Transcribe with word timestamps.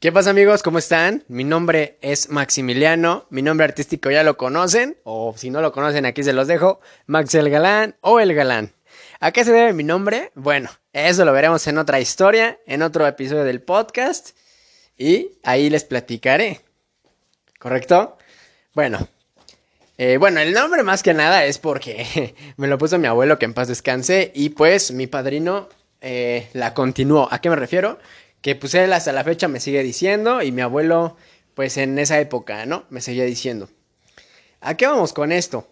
¿Qué 0.00 0.12
pasa 0.12 0.30
amigos? 0.30 0.62
¿Cómo 0.62 0.78
están? 0.78 1.24
Mi 1.26 1.42
nombre 1.42 1.98
es 2.02 2.28
Maximiliano, 2.28 3.26
mi 3.30 3.42
nombre 3.42 3.64
artístico 3.64 4.12
ya 4.12 4.22
lo 4.22 4.36
conocen, 4.36 4.96
o 5.02 5.34
si 5.36 5.50
no 5.50 5.60
lo 5.60 5.72
conocen 5.72 6.06
aquí 6.06 6.22
se 6.22 6.32
los 6.32 6.46
dejo, 6.46 6.78
Max 7.06 7.34
el 7.34 7.50
Galán 7.50 7.96
o 8.00 8.20
el 8.20 8.32
Galán. 8.32 8.72
¿A 9.18 9.32
qué 9.32 9.44
se 9.44 9.50
debe 9.50 9.72
mi 9.72 9.82
nombre? 9.82 10.30
Bueno, 10.36 10.70
eso 10.92 11.24
lo 11.24 11.32
veremos 11.32 11.66
en 11.66 11.78
otra 11.78 11.98
historia, 11.98 12.60
en 12.68 12.82
otro 12.82 13.08
episodio 13.08 13.42
del 13.42 13.60
podcast, 13.60 14.36
y 14.96 15.32
ahí 15.42 15.68
les 15.68 15.82
platicaré. 15.82 16.60
¿Correcto? 17.58 18.18
Bueno, 18.74 19.08
eh, 19.96 20.16
bueno, 20.16 20.38
el 20.38 20.54
nombre 20.54 20.84
más 20.84 21.02
que 21.02 21.12
nada 21.12 21.44
es 21.44 21.58
porque 21.58 22.36
me 22.56 22.68
lo 22.68 22.78
puso 22.78 23.00
mi 23.00 23.08
abuelo 23.08 23.40
que 23.40 23.46
en 23.46 23.54
paz 23.54 23.66
descanse 23.66 24.30
y 24.32 24.50
pues 24.50 24.92
mi 24.92 25.08
padrino 25.08 25.68
eh, 26.00 26.50
la 26.52 26.72
continuó. 26.72 27.26
¿A 27.32 27.40
qué 27.40 27.50
me 27.50 27.56
refiero? 27.56 27.98
Que 28.40 28.54
pues 28.54 28.74
él 28.74 28.92
hasta 28.92 29.12
la 29.12 29.24
fecha 29.24 29.48
me 29.48 29.60
sigue 29.60 29.82
diciendo 29.82 30.42
y 30.42 30.52
mi 30.52 30.62
abuelo 30.62 31.16
pues 31.54 31.76
en 31.76 31.98
esa 31.98 32.20
época, 32.20 32.66
¿no? 32.66 32.84
Me 32.90 33.00
seguía 33.00 33.24
diciendo. 33.24 33.68
¿A 34.60 34.76
qué 34.76 34.86
vamos 34.86 35.12
con 35.12 35.32
esto? 35.32 35.68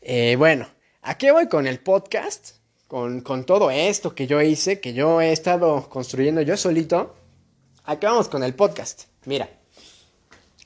Eh, 0.00 0.36
bueno, 0.36 0.68
¿a 1.02 1.16
qué 1.16 1.32
voy 1.32 1.48
con 1.48 1.66
el 1.66 1.80
podcast? 1.80 2.56
Con, 2.86 3.20
con 3.20 3.44
todo 3.44 3.70
esto 3.70 4.14
que 4.14 4.26
yo 4.26 4.40
hice, 4.40 4.80
que 4.80 4.92
yo 4.92 5.20
he 5.20 5.32
estado 5.32 5.88
construyendo 5.88 6.42
yo 6.42 6.56
solito. 6.56 7.14
¿A 7.84 7.98
qué 7.98 8.06
vamos 8.06 8.28
con 8.28 8.42
el 8.42 8.54
podcast? 8.54 9.04
Mira, 9.24 9.48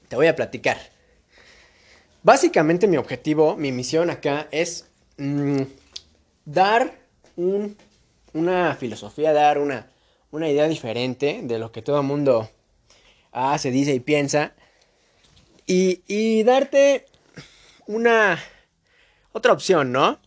te 0.09 0.16
voy 0.16 0.27
a 0.27 0.37
platicar. 0.37 0.79
Básicamente 2.23 2.87
mi 2.87 2.97
objetivo, 2.97 3.57
mi 3.57 3.73
misión 3.73 4.11
acá 4.11 4.47
es 4.51 4.87
mm, 5.19 5.63
dar 6.45 6.99
una 7.37 8.77
filosofía, 8.77 9.33
dar 9.33 9.59
una, 9.59 9.91
una, 10.33 10.49
idea 10.49 10.67
diferente 10.67 11.41
de 11.45 11.59
lo 11.59 11.71
que 11.71 11.83
todo 11.83 12.01
el 12.01 12.07
mundo 12.07 12.51
hace, 13.31 13.71
dice 13.71 13.95
y 13.95 14.01
piensa. 14.01 14.55
Y, 15.66 16.02
y 16.09 16.43
darte 16.43 17.07
una 17.87 18.39
otra 19.33 19.52
opción, 19.52 19.93
¿no? 19.93 20.21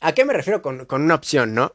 ¿A 0.00 0.12
qué 0.12 0.24
me 0.24 0.34
refiero 0.34 0.62
con, 0.62 0.84
con 0.84 1.02
una 1.02 1.14
opción, 1.14 1.54
no? 1.54 1.74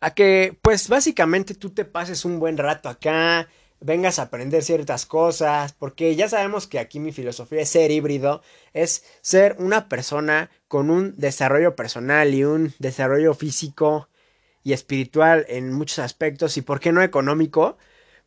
A 0.00 0.14
que, 0.14 0.58
pues 0.62 0.88
básicamente 0.88 1.54
tú 1.54 1.70
te 1.70 1.84
pases 1.84 2.24
un 2.24 2.40
buen 2.40 2.56
rato 2.56 2.88
acá, 2.88 3.48
vengas 3.80 4.18
a 4.18 4.22
aprender 4.22 4.62
ciertas 4.62 5.06
cosas, 5.06 5.72
porque 5.72 6.14
ya 6.14 6.28
sabemos 6.28 6.66
que 6.66 6.78
aquí 6.78 7.00
mi 7.00 7.12
filosofía 7.12 7.62
es 7.62 7.70
ser 7.70 7.90
híbrido, 7.90 8.42
es 8.72 9.04
ser 9.22 9.56
una 9.58 9.88
persona 9.88 10.50
con 10.68 10.90
un 10.90 11.14
desarrollo 11.16 11.76
personal 11.76 12.34
y 12.34 12.44
un 12.44 12.74
desarrollo 12.78 13.34
físico 13.34 14.08
y 14.62 14.72
espiritual 14.72 15.46
en 15.48 15.72
muchos 15.72 15.98
aspectos 15.98 16.56
y 16.56 16.62
por 16.62 16.80
qué 16.80 16.92
no 16.92 17.02
económico, 17.02 17.78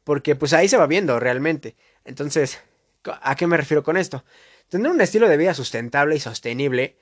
porque 0.03 0.35
pues 0.35 0.53
ahí 0.53 0.67
se 0.67 0.77
va 0.77 0.87
viendo 0.87 1.19
realmente. 1.19 1.75
Entonces, 2.05 2.59
¿a 3.03 3.35
qué 3.35 3.47
me 3.47 3.57
refiero 3.57 3.83
con 3.83 3.97
esto? 3.97 4.23
Tener 4.69 4.91
un 4.91 5.01
estilo 5.01 5.27
de 5.27 5.37
vida 5.37 5.53
sustentable 5.53 6.15
y 6.15 6.19
sostenible 6.19 6.97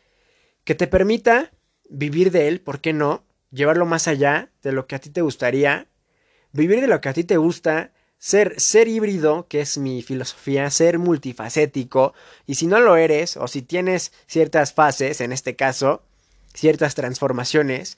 que 0.63 0.75
te 0.75 0.87
permita 0.87 1.51
vivir 1.89 2.31
de 2.31 2.47
él, 2.47 2.61
¿por 2.61 2.81
qué 2.81 2.93
no? 2.93 3.25
Llevarlo 3.51 3.85
más 3.85 4.07
allá 4.07 4.51
de 4.61 4.71
lo 4.71 4.87
que 4.87 4.95
a 4.95 4.99
ti 4.99 5.09
te 5.09 5.21
gustaría, 5.21 5.87
vivir 6.51 6.81
de 6.81 6.87
lo 6.87 7.01
que 7.01 7.09
a 7.09 7.13
ti 7.13 7.23
te 7.23 7.37
gusta, 7.37 7.91
ser, 8.17 8.59
ser 8.59 8.87
híbrido, 8.87 9.47
que 9.47 9.61
es 9.61 9.77
mi 9.77 10.01
filosofía, 10.01 10.69
ser 10.69 10.99
multifacético, 10.99 12.13
y 12.45 12.55
si 12.55 12.67
no 12.67 12.79
lo 12.79 12.95
eres, 12.95 13.35
o 13.35 13.47
si 13.47 13.61
tienes 13.61 14.13
ciertas 14.27 14.73
fases, 14.73 15.21
en 15.21 15.31
este 15.31 15.55
caso, 15.55 16.03
ciertas 16.53 16.95
transformaciones, 16.95 17.97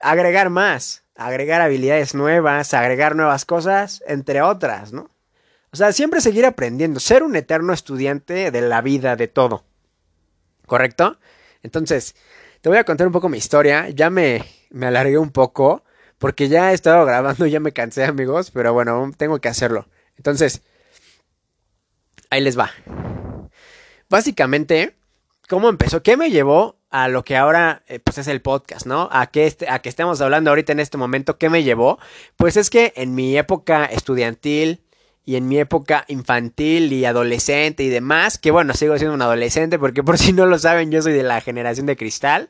agregar 0.00 0.50
más, 0.50 1.04
agregar 1.14 1.60
habilidades 1.60 2.14
nuevas, 2.14 2.74
agregar 2.74 3.14
nuevas 3.14 3.44
cosas, 3.44 4.02
entre 4.06 4.42
otras, 4.42 4.92
¿no? 4.92 5.10
O 5.72 5.76
sea, 5.76 5.92
siempre 5.92 6.20
seguir 6.20 6.46
aprendiendo, 6.46 6.98
ser 6.98 7.22
un 7.22 7.36
eterno 7.36 7.72
estudiante 7.72 8.50
de 8.50 8.60
la 8.60 8.80
vida, 8.80 9.14
de 9.14 9.28
todo. 9.28 9.64
¿Correcto? 10.66 11.18
Entonces, 11.62 12.16
te 12.60 12.68
voy 12.68 12.78
a 12.78 12.84
contar 12.84 13.06
un 13.06 13.12
poco 13.12 13.28
mi 13.28 13.38
historia, 13.38 13.88
ya 13.90 14.10
me, 14.10 14.44
me 14.70 14.86
alargué 14.86 15.18
un 15.18 15.30
poco, 15.30 15.84
porque 16.18 16.48
ya 16.48 16.72
he 16.72 16.74
estado 16.74 17.04
grabando, 17.04 17.46
ya 17.46 17.60
me 17.60 17.72
cansé 17.72 18.04
amigos, 18.04 18.50
pero 18.50 18.72
bueno, 18.72 19.12
tengo 19.16 19.40
que 19.40 19.48
hacerlo. 19.48 19.86
Entonces, 20.16 20.62
ahí 22.30 22.40
les 22.40 22.58
va. 22.58 22.70
Básicamente, 24.08 24.96
¿cómo 25.48 25.68
empezó? 25.68 26.02
¿Qué 26.02 26.16
me 26.16 26.30
llevó 26.30 26.79
a 26.90 27.08
lo 27.08 27.24
que 27.24 27.36
ahora 27.36 27.82
eh, 27.86 28.00
pues 28.00 28.18
es 28.18 28.26
el 28.26 28.42
podcast, 28.42 28.86
¿no? 28.86 29.08
A 29.12 29.26
que, 29.26 29.46
este, 29.46 29.68
a 29.68 29.80
que 29.80 29.88
estemos 29.88 30.20
hablando 30.20 30.50
ahorita 30.50 30.72
en 30.72 30.80
este 30.80 30.98
momento, 30.98 31.38
¿qué 31.38 31.48
me 31.48 31.62
llevó? 31.62 31.98
Pues 32.36 32.56
es 32.56 32.68
que 32.70 32.92
en 32.96 33.14
mi 33.14 33.36
época 33.36 33.84
estudiantil 33.84 34.82
y 35.24 35.36
en 35.36 35.48
mi 35.48 35.58
época 35.58 36.04
infantil 36.08 36.92
y 36.92 37.04
adolescente 37.04 37.82
y 37.84 37.88
demás, 37.88 38.38
que 38.38 38.50
bueno, 38.50 38.74
sigo 38.74 38.96
siendo 38.98 39.14
un 39.14 39.22
adolescente 39.22 39.78
porque 39.78 40.02
por 40.02 40.18
si 40.18 40.32
no 40.32 40.46
lo 40.46 40.58
saben, 40.58 40.90
yo 40.90 41.02
soy 41.02 41.12
de 41.12 41.22
la 41.22 41.40
generación 41.40 41.86
de 41.86 41.96
cristal, 41.96 42.48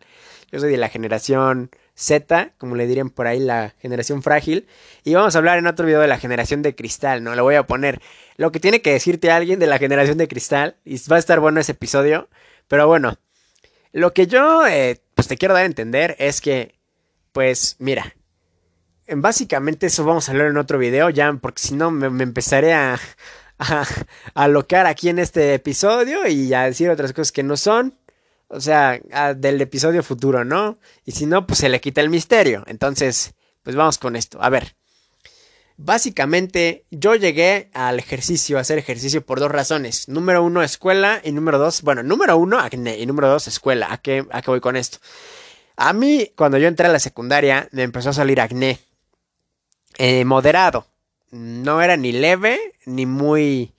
yo 0.51 0.59
soy 0.59 0.71
de 0.71 0.79
la 0.79 0.89
generación 0.89 1.71
Z, 1.95 2.55
como 2.57 2.77
le 2.77 2.87
dirían 2.87 3.11
por 3.11 3.27
ahí, 3.27 3.39
la 3.39 3.75
generación 3.79 4.23
frágil. 4.23 4.67
Y 5.05 5.15
vamos 5.15 5.35
a 5.35 5.39
hablar 5.39 5.59
en 5.59 5.67
otro 5.67 5.85
video 5.85 6.01
de 6.01 6.09
la 6.09 6.19
generación 6.19 6.63
de 6.63 6.75
cristal, 6.75 7.23
¿no? 7.23 7.35
Le 7.35 7.43
voy 7.43 7.57
a 7.57 7.67
poner 7.67 8.01
lo 8.37 8.51
que 8.51 8.59
tiene 8.59 8.81
que 8.81 8.93
decirte 8.93 9.31
alguien 9.31 9.61
de 9.61 9.67
la 9.67 9.79
generación 9.79 10.17
de 10.17 10.27
cristal. 10.27 10.77
Y 10.85 10.97
va 11.09 11.17
a 11.17 11.19
estar 11.19 11.41
bueno 11.41 11.61
ese 11.61 11.73
episodio. 11.73 12.29
Pero 12.69 12.87
bueno, 12.87 13.19
lo 13.93 14.13
que 14.13 14.27
yo 14.27 14.67
eh, 14.67 15.01
pues 15.15 15.29
te 15.29 15.37
quiero 15.37 15.55
dar 15.55 15.65
a 15.65 15.67
entender 15.67 16.17
es 16.19 16.41
que, 16.41 16.79
pues 17.33 17.77
mira, 17.79 18.15
básicamente 19.09 19.87
eso 19.87 20.05
vamos 20.05 20.29
a 20.29 20.33
hablar 20.33 20.49
en 20.49 20.57
otro 20.57 20.79
video, 20.79 21.11
ya, 21.11 21.33
porque 21.35 21.63
si 21.63 21.75
no 21.75 21.91
me, 21.91 22.23
empezaré 22.23 22.73
a, 22.73 22.99
a, 23.59 24.47
aquí 24.87 25.09
en 25.09 25.19
este 25.19 25.55
episodio 25.55 26.27
y 26.27 26.53
a 26.55 26.63
decir 26.63 26.91
otras 26.91 27.13
cosas 27.13 27.33
que 27.33 27.43
no 27.43 27.57
son 27.57 28.01
o 28.51 28.61
sea, 28.61 29.01
del 29.37 29.61
episodio 29.61 30.03
futuro, 30.03 30.45
¿no? 30.45 30.79
Y 31.05 31.13
si 31.13 31.25
no, 31.25 31.47
pues 31.47 31.61
se 31.61 31.69
le 31.69 31.81
quita 31.81 32.01
el 32.01 32.11
misterio. 32.11 32.65
Entonces, 32.67 33.35
pues 33.63 33.77
vamos 33.77 33.97
con 33.99 34.17
esto. 34.17 34.43
A 34.43 34.51
ver. 34.51 34.80
Básicamente, 35.83 36.85
yo 36.91 37.15
llegué 37.15 37.71
al 37.73 37.99
ejercicio, 37.99 38.59
a 38.59 38.61
hacer 38.61 38.77
ejercicio 38.77 39.25
por 39.25 39.41
dos 39.41 39.51
razones. 39.51 40.11
Número 40.11 40.45
uno, 40.45 40.63
escuela. 40.63 41.23
Y 41.25 41.33
número 41.33 41.59
dos, 41.59 41.81
bueno, 41.81 42.03
número 42.03 42.37
uno, 42.37 42.59
acné. 42.59 42.99
Y 42.99 43.07
número 43.07 43.29
dos, 43.29 43.49
escuela. 43.49 43.91
¿A 43.91 43.97
qué, 43.97 44.27
a 44.31 44.43
qué 44.43 44.51
voy 44.51 44.61
con 44.61 44.77
esto? 44.77 44.99
A 45.77 45.95
mí, 45.95 46.33
cuando 46.37 46.59
yo 46.59 46.69
entré 46.69 46.87
a 46.87 46.93
la 46.93 46.99
secundaria, 46.99 47.67
me 47.73 47.83
empezó 47.83 48.11
a 48.11 48.13
salir 48.13 48.43
acné. 48.43 48.79
Eh, 49.97 50.27
moderado. 50.27 50.87
No 51.31 51.81
era 51.81 51.97
ni 51.97 52.13
leve, 52.13 52.59
ni 52.85 53.07
muy 53.07 53.73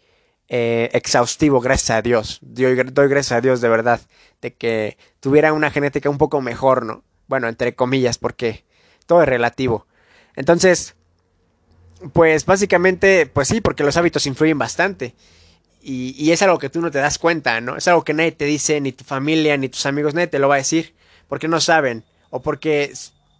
eh, 0.47 0.89
exhaustivo, 0.93 1.61
gracias 1.61 1.91
a 1.91 2.01
Dios. 2.01 2.39
Doy, 2.41 2.81
doy 2.83 3.09
gracias 3.09 3.37
a 3.37 3.41
Dios 3.41 3.61
de 3.61 3.69
verdad 3.69 4.01
de 4.41 4.55
que 4.55 4.97
tuviera 5.19 5.53
una 5.53 5.69
genética 5.69 6.09
un 6.09 6.17
poco 6.17 6.41
mejor, 6.41 6.83
¿no? 6.83 7.03
Bueno, 7.27 7.47
entre 7.47 7.75
comillas, 7.75 8.17
porque 8.17 8.65
todo 9.05 9.21
es 9.21 9.29
relativo. 9.29 9.85
Entonces, 10.35 10.95
pues 12.13 12.45
básicamente, 12.45 13.25
pues 13.25 13.47
sí, 13.47 13.61
porque 13.61 13.83
los 13.83 13.97
hábitos 13.97 14.25
influyen 14.25 14.57
bastante. 14.57 15.15
Y, 15.81 16.15
y, 16.17 16.31
es 16.31 16.41
algo 16.43 16.59
que 16.59 16.69
tú 16.69 16.79
no 16.79 16.91
te 16.91 16.99
das 16.99 17.17
cuenta, 17.17 17.59
¿no? 17.59 17.75
Es 17.75 17.87
algo 17.87 18.03
que 18.03 18.13
nadie 18.13 18.31
te 18.31 18.45
dice, 18.45 18.79
ni 18.81 18.91
tu 18.91 19.03
familia, 19.03 19.57
ni 19.57 19.67
tus 19.67 19.85
amigos, 19.87 20.13
nadie 20.13 20.27
te 20.27 20.37
lo 20.37 20.47
va 20.47 20.55
a 20.55 20.59
decir, 20.59 20.93
porque 21.27 21.47
no 21.47 21.59
saben, 21.59 22.03
o 22.29 22.41
porque 22.41 22.93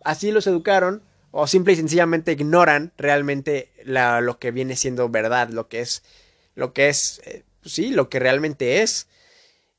así 0.03 0.31
los 0.31 0.47
educaron, 0.47 1.03
o 1.31 1.47
simple 1.47 1.73
y 1.73 1.75
sencillamente 1.75 2.31
ignoran 2.31 2.91
realmente 2.97 3.71
lo 3.85 4.39
que 4.39 4.51
viene 4.51 4.75
siendo 4.75 5.07
verdad, 5.09 5.49
lo 5.49 5.67
que 5.67 5.81
es 5.81 6.03
lo 6.55 6.73
que 6.73 6.89
es, 6.89 7.21
eh, 7.25 7.43
pues 7.61 7.73
sí, 7.73 7.91
lo 7.91 8.09
que 8.09 8.19
realmente 8.19 8.81
es. 8.81 9.07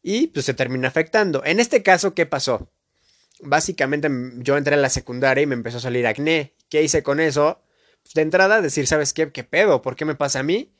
Y 0.02 0.28
pues 0.28 0.46
se 0.46 0.54
termina 0.54 0.88
afectando. 0.88 1.44
En 1.44 1.60
este 1.60 1.82
caso, 1.82 2.14
¿qué 2.14 2.26
pasó? 2.26 2.68
Básicamente 3.40 4.08
yo 4.38 4.56
entré 4.56 4.74
a 4.74 4.78
la 4.78 4.88
secundaria 4.88 5.42
y 5.42 5.46
me 5.46 5.54
empezó 5.54 5.78
a 5.78 5.80
salir 5.80 6.06
acné. 6.06 6.54
¿Qué 6.68 6.82
hice 6.82 7.02
con 7.02 7.20
eso? 7.20 7.61
De 8.14 8.22
entrada 8.22 8.60
decir, 8.60 8.86
¿sabes 8.86 9.12
qué? 9.12 9.32
¿Qué 9.32 9.44
pedo? 9.44 9.82
¿Por 9.82 9.96
qué 9.96 10.04
me 10.04 10.14
pasa 10.14 10.40
a 10.40 10.42
mí? 10.42 10.72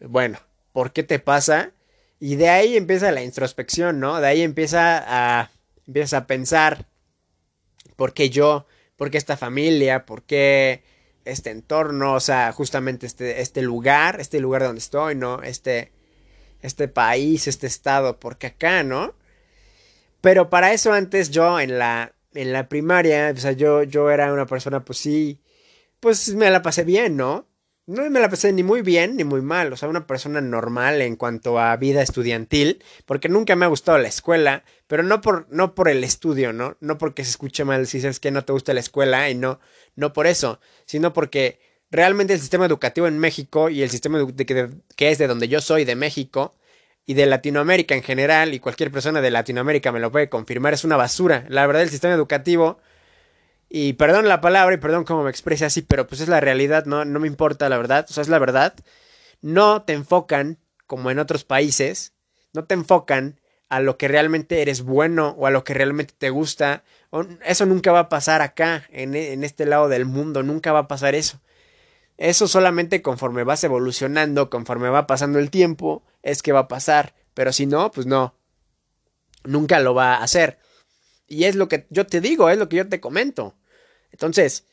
Bueno, 0.00 0.38
¿por 0.72 0.92
qué 0.92 1.02
te 1.02 1.18
pasa? 1.18 1.72
Y 2.18 2.36
de 2.36 2.48
ahí 2.48 2.76
empieza 2.76 3.12
la 3.12 3.22
introspección, 3.22 4.00
¿no? 4.00 4.20
De 4.20 4.26
ahí 4.26 4.42
empieza 4.42 5.02
a, 5.06 5.50
empieza 5.86 6.18
a 6.18 6.26
pensar, 6.26 6.86
¿por 7.96 8.14
qué 8.14 8.30
yo? 8.30 8.66
¿Por 8.96 9.10
qué 9.10 9.18
esta 9.18 9.36
familia? 9.36 10.06
¿Por 10.06 10.22
qué 10.22 10.82
este 11.24 11.50
entorno, 11.50 12.14
o 12.14 12.20
sea, 12.20 12.52
justamente 12.52 13.06
este, 13.06 13.40
este 13.40 13.62
lugar, 13.62 14.20
este 14.20 14.40
lugar 14.40 14.62
donde 14.62 14.80
estoy, 14.80 15.14
¿no? 15.14 15.42
Este, 15.42 15.92
este 16.62 16.88
país, 16.88 17.46
este 17.46 17.66
estado, 17.66 18.18
porque 18.18 18.48
acá, 18.48 18.82
¿no? 18.82 19.14
Pero 20.20 20.50
para 20.50 20.72
eso 20.72 20.92
antes 20.92 21.30
yo 21.30 21.60
en 21.60 21.78
la, 21.78 22.14
en 22.34 22.52
la 22.52 22.68
primaria, 22.68 23.32
o 23.34 23.38
sea, 23.38 23.52
yo, 23.52 23.82
yo 23.82 24.10
era 24.10 24.32
una 24.32 24.46
persona, 24.46 24.84
pues 24.84 24.98
sí, 24.98 25.40
pues 26.02 26.34
me 26.34 26.50
la 26.50 26.62
pasé 26.62 26.82
bien, 26.82 27.16
¿no? 27.16 27.46
no 27.86 28.08
me 28.10 28.20
la 28.20 28.28
pasé 28.28 28.52
ni 28.52 28.62
muy 28.62 28.82
bien 28.82 29.16
ni 29.16 29.24
muy 29.24 29.40
mal, 29.40 29.72
o 29.72 29.76
sea, 29.76 29.88
una 29.88 30.06
persona 30.06 30.40
normal 30.40 31.00
en 31.00 31.16
cuanto 31.16 31.58
a 31.58 31.76
vida 31.76 32.02
estudiantil, 32.02 32.82
porque 33.06 33.28
nunca 33.28 33.54
me 33.56 33.64
ha 33.64 33.68
gustado 33.68 33.98
la 33.98 34.08
escuela, 34.08 34.64
pero 34.88 35.02
no 35.04 35.20
por, 35.20 35.46
no 35.50 35.74
por 35.74 35.88
el 35.88 36.02
estudio, 36.02 36.52
¿no? 36.52 36.76
No 36.80 36.98
porque 36.98 37.24
se 37.24 37.30
escuche 37.30 37.64
mal 37.64 37.86
si 37.86 38.04
es 38.04 38.20
que 38.20 38.30
no 38.32 38.44
te 38.44 38.52
gusta 38.52 38.74
la 38.74 38.80
escuela 38.80 39.30
y 39.30 39.34
no, 39.34 39.60
no 39.94 40.12
por 40.12 40.26
eso, 40.26 40.60
sino 40.86 41.12
porque 41.12 41.60
realmente 41.90 42.34
el 42.34 42.40
sistema 42.40 42.66
educativo 42.66 43.06
en 43.06 43.18
México 43.18 43.68
y 43.68 43.82
el 43.82 43.90
sistema 43.90 44.24
que, 44.36 44.70
que 44.96 45.10
es 45.10 45.18
de 45.18 45.28
donde 45.28 45.48
yo 45.48 45.60
soy, 45.60 45.84
de 45.84 45.96
México, 45.96 46.56
y 47.04 47.14
de 47.14 47.26
Latinoamérica 47.26 47.94
en 47.94 48.02
general, 48.02 48.54
y 48.54 48.60
cualquier 48.60 48.92
persona 48.92 49.20
de 49.20 49.30
Latinoamérica 49.30 49.90
me 49.92 50.00
lo 50.00 50.12
puede 50.12 50.28
confirmar, 50.28 50.72
es 50.72 50.84
una 50.84 50.96
basura. 50.96 51.44
La 51.48 51.66
verdad, 51.66 51.82
el 51.82 51.90
sistema 51.90 52.14
educativo, 52.14 52.78
y 53.74 53.94
perdón 53.94 54.28
la 54.28 54.42
palabra 54.42 54.74
y 54.74 54.78
perdón 54.78 55.04
cómo 55.04 55.22
me 55.22 55.30
exprese 55.30 55.64
así, 55.64 55.80
pero 55.80 56.06
pues 56.06 56.20
es 56.20 56.28
la 56.28 56.40
realidad, 56.40 56.84
no, 56.84 57.06
no 57.06 57.18
me 57.18 57.26
importa 57.26 57.70
la 57.70 57.78
verdad, 57.78 58.04
o 58.06 58.12
sea, 58.12 58.20
es 58.20 58.28
la 58.28 58.38
verdad. 58.38 58.74
No 59.40 59.80
te 59.84 59.94
enfocan, 59.94 60.58
como 60.86 61.10
en 61.10 61.18
otros 61.18 61.44
países, 61.44 62.12
no 62.52 62.64
te 62.64 62.74
enfocan 62.74 63.40
a 63.70 63.80
lo 63.80 63.96
que 63.96 64.08
realmente 64.08 64.60
eres 64.60 64.82
bueno 64.82 65.30
o 65.38 65.46
a 65.46 65.50
lo 65.50 65.64
que 65.64 65.72
realmente 65.72 66.12
te 66.18 66.28
gusta. 66.28 66.84
Eso 67.46 67.64
nunca 67.64 67.92
va 67.92 68.00
a 68.00 68.08
pasar 68.10 68.42
acá, 68.42 68.84
en, 68.90 69.14
en 69.14 69.42
este 69.42 69.64
lado 69.64 69.88
del 69.88 70.04
mundo, 70.04 70.42
nunca 70.42 70.72
va 70.72 70.80
a 70.80 70.88
pasar 70.88 71.14
eso. 71.14 71.40
Eso 72.18 72.48
solamente 72.48 73.00
conforme 73.00 73.42
vas 73.42 73.64
evolucionando, 73.64 74.50
conforme 74.50 74.90
va 74.90 75.06
pasando 75.06 75.38
el 75.38 75.50
tiempo, 75.50 76.02
es 76.22 76.42
que 76.42 76.52
va 76.52 76.60
a 76.60 76.68
pasar. 76.68 77.14
Pero 77.32 77.54
si 77.54 77.64
no, 77.64 77.90
pues 77.90 78.06
no. 78.06 78.34
Nunca 79.44 79.80
lo 79.80 79.94
va 79.94 80.16
a 80.16 80.22
hacer. 80.22 80.58
Y 81.26 81.44
es 81.44 81.56
lo 81.56 81.68
que 81.68 81.86
yo 81.88 82.06
te 82.06 82.20
digo, 82.20 82.50
es 82.50 82.58
lo 82.58 82.68
que 82.68 82.76
yo 82.76 82.86
te 82.86 83.00
comento. 83.00 83.56
Entonces, 84.12 84.66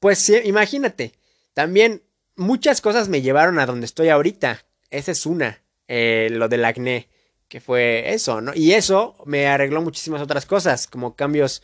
pues 0.00 0.28
imagínate. 0.28 1.12
También 1.52 2.02
muchas 2.36 2.80
cosas 2.80 3.08
me 3.08 3.22
llevaron 3.22 3.58
a 3.58 3.66
donde 3.66 3.86
estoy 3.86 4.08
ahorita. 4.08 4.64
Esa 4.90 5.12
es 5.12 5.26
una. 5.26 5.62
Eh, 5.88 6.28
lo 6.30 6.48
del 6.48 6.64
acné. 6.64 7.08
Que 7.48 7.60
fue 7.60 8.12
eso, 8.12 8.40
¿no? 8.40 8.52
Y 8.54 8.72
eso 8.72 9.16
me 9.26 9.46
arregló 9.46 9.82
muchísimas 9.82 10.22
otras 10.22 10.46
cosas. 10.46 10.86
Como 10.86 11.14
cambios 11.14 11.62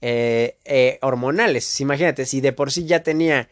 eh, 0.00 0.58
eh, 0.64 0.98
hormonales. 1.02 1.80
Imagínate, 1.80 2.24
si 2.24 2.40
de 2.40 2.52
por 2.52 2.70
sí 2.72 2.86
ya 2.86 3.02
tenía 3.02 3.48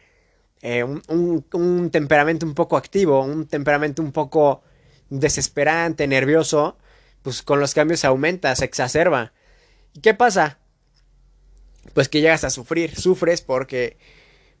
un, 0.63 1.89
temperamento 1.91 2.45
un 2.45 2.55
poco 2.55 2.77
activo, 2.77 3.23
un 3.23 3.47
temperamento 3.47 4.01
un 4.01 4.11
poco 4.11 4.63
desesperante, 5.09 6.07
nervioso, 6.07 6.77
pues 7.21 7.43
con 7.43 7.59
los 7.59 7.73
cambios 7.73 8.03
aumenta, 8.05 8.55
se 8.55 8.65
exacerba. 8.65 9.33
¿Y 9.93 10.01
qué 10.01 10.13
pasa? 10.13 10.59
Pues 11.93 12.09
que 12.09 12.21
llegas 12.21 12.43
a 12.43 12.49
sufrir, 12.49 12.95
sufres 12.95 13.41
porque 13.41 13.97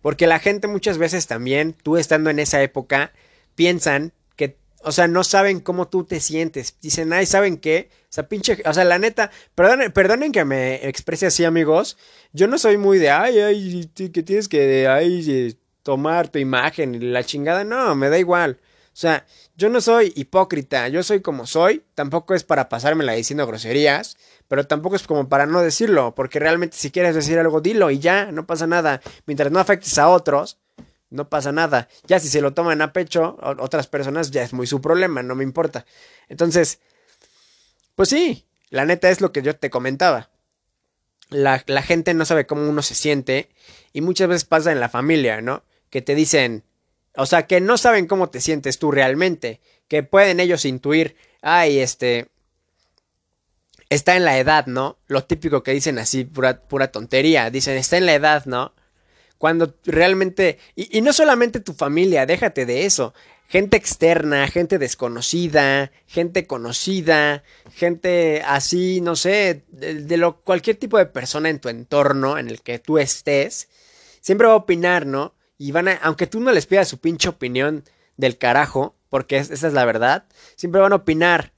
porque 0.01 0.27
la 0.27 0.39
gente 0.39 0.67
muchas 0.67 0.97
veces 0.97 1.27
también, 1.27 1.73
tú 1.73 1.97
estando 1.97 2.29
en 2.29 2.39
esa 2.39 2.61
época, 2.61 3.11
piensan 3.55 4.13
que, 4.35 4.57
o 4.83 4.91
sea, 4.91 5.07
no 5.07 5.23
saben 5.23 5.59
cómo 5.59 5.87
tú 5.87 6.03
te 6.05 6.19
sientes. 6.19 6.77
Dicen, 6.81 7.11
ay, 7.13 7.25
¿saben 7.25 7.57
qué? 7.57 7.89
O 8.03 8.05
sea, 8.09 8.29
pinche, 8.29 8.61
o 8.65 8.73
sea, 8.73 8.83
la 8.85 8.99
neta, 8.99 9.31
perdonen, 9.55 10.31
que 10.31 10.45
me 10.45 10.87
exprese 10.87 11.25
así, 11.25 11.43
amigos. 11.43 11.97
Yo 12.31 12.47
no 12.47 12.57
soy 12.57 12.77
muy 12.77 12.99
de, 12.99 13.09
ay, 13.09 13.39
ay, 13.39 13.91
que 13.93 14.23
tienes 14.23 14.47
que, 14.47 14.87
ay, 14.87 15.57
tomar 15.83 16.29
tu 16.29 16.39
imagen 16.39 16.95
y 16.95 16.99
la 16.99 17.23
chingada, 17.23 17.63
no, 17.63 17.95
me 17.95 18.09
da 18.09 18.19
igual. 18.19 18.59
O 18.97 18.99
sea, 18.99 19.25
yo 19.55 19.69
no 19.69 19.79
soy 19.79 20.11
hipócrita, 20.15 20.87
yo 20.87 21.03
soy 21.03 21.21
como 21.21 21.45
soy, 21.45 21.83
tampoco 21.93 22.33
es 22.33 22.43
para 22.43 22.67
pasármela 22.67 23.13
diciendo 23.13 23.45
groserías, 23.45 24.17
pero 24.47 24.67
tampoco 24.67 24.95
es 24.95 25.05
como 25.05 25.27
para 25.29 25.45
no 25.45 25.61
decirlo, 25.61 26.15
porque 26.15 26.39
realmente 26.39 26.77
si 26.77 26.91
quieres 26.91 27.15
decir 27.15 27.39
algo, 27.39 27.61
dilo 27.61 27.91
y 27.91 27.99
ya, 27.99 28.31
no 28.31 28.45
pasa 28.45 28.67
nada. 28.67 29.01
Mientras 29.25 29.51
no 29.51 29.59
afectes 29.59 29.97
a 29.97 30.09
otros, 30.09 30.57
no 31.09 31.29
pasa 31.29 31.51
nada. 31.51 31.87
Ya 32.07 32.19
si 32.19 32.27
se 32.27 32.41
lo 32.41 32.53
toman 32.53 32.81
a 32.81 32.93
pecho 32.93 33.37
otras 33.41 33.87
personas, 33.87 34.31
ya 34.31 34.43
es 34.43 34.53
muy 34.53 34.67
su 34.67 34.81
problema, 34.81 35.23
no 35.23 35.35
me 35.35 35.43
importa. 35.43 35.85
Entonces, 36.29 36.79
pues 37.95 38.09
sí, 38.09 38.45
la 38.69 38.85
neta 38.85 39.09
es 39.09 39.21
lo 39.21 39.31
que 39.31 39.41
yo 39.41 39.55
te 39.55 39.69
comentaba. 39.69 40.29
La, 41.29 41.63
la 41.67 41.81
gente 41.81 42.13
no 42.13 42.25
sabe 42.25 42.47
cómo 42.47 42.69
uno 42.69 42.81
se 42.81 42.95
siente 42.95 43.49
y 43.91 44.01
muchas 44.01 44.29
veces 44.29 44.45
pasa 44.45 44.71
en 44.71 44.79
la 44.79 44.89
familia, 44.89 45.41
¿no? 45.41 45.63
que 45.89 46.01
te 46.01 46.15
dicen, 46.15 46.63
o 47.15 47.25
sea, 47.25 47.47
que 47.47 47.61
no 47.61 47.77
saben 47.77 48.07
cómo 48.07 48.29
te 48.29 48.41
sientes 48.41 48.79
tú 48.79 48.91
realmente, 48.91 49.61
que 49.87 50.03
pueden 50.03 50.39
ellos 50.39 50.65
intuir, 50.65 51.15
ay, 51.41 51.79
este, 51.79 52.27
está 53.89 54.15
en 54.15 54.25
la 54.25 54.37
edad, 54.37 54.67
¿no? 54.67 54.97
Lo 55.07 55.23
típico 55.23 55.63
que 55.63 55.71
dicen 55.71 55.99
así, 55.99 56.25
pura, 56.25 56.91
tontería, 56.91 57.49
dicen, 57.49 57.77
está 57.77 57.97
en 57.97 58.05
la 58.05 58.13
edad, 58.13 58.45
¿no? 58.45 58.73
Cuando 59.37 59.75
realmente, 59.85 60.57
y, 60.75 61.01
no 61.01 61.13
solamente 61.13 61.59
tu 61.59 61.73
familia, 61.73 62.25
déjate 62.25 62.65
de 62.65 62.85
eso, 62.85 63.13
gente 63.47 63.77
externa, 63.77 64.47
gente 64.47 64.79
desconocida, 64.79 65.91
gente 66.07 66.47
conocida, 66.47 67.43
gente 67.73 68.41
así, 68.45 68.99
no 69.01 69.15
sé, 69.15 69.63
de, 69.69 69.95
de, 69.95 70.33
cualquier 70.43 70.77
tipo 70.77 70.97
de 70.97 71.05
persona 71.05 71.49
en 71.49 71.59
tu 71.59 71.69
entorno 71.69 72.37
en 72.37 72.49
el 72.49 72.61
que 72.61 72.79
tú 72.79 72.97
estés, 72.97 73.69
siempre 74.21 74.47
va 74.47 74.53
a 74.53 74.57
opinar, 74.57 75.05
¿no? 75.05 75.37
y 75.57 75.71
van 75.71 75.87
a, 75.87 75.93
aunque 75.95 76.27
tú 76.27 76.39
no 76.39 76.51
les 76.51 76.65
pidas 76.65 76.87
su 76.87 76.99
pinche 76.99 77.29
opinión 77.29 77.83
del 78.15 78.37
carajo, 78.37 78.95
porque 79.09 79.37
esa 79.37 79.67
es 79.67 79.73
la 79.73 79.85
verdad, 79.85 80.25
siempre 80.55 80.81
van 80.81 80.93
a 80.93 80.97
opinar. 80.97 81.53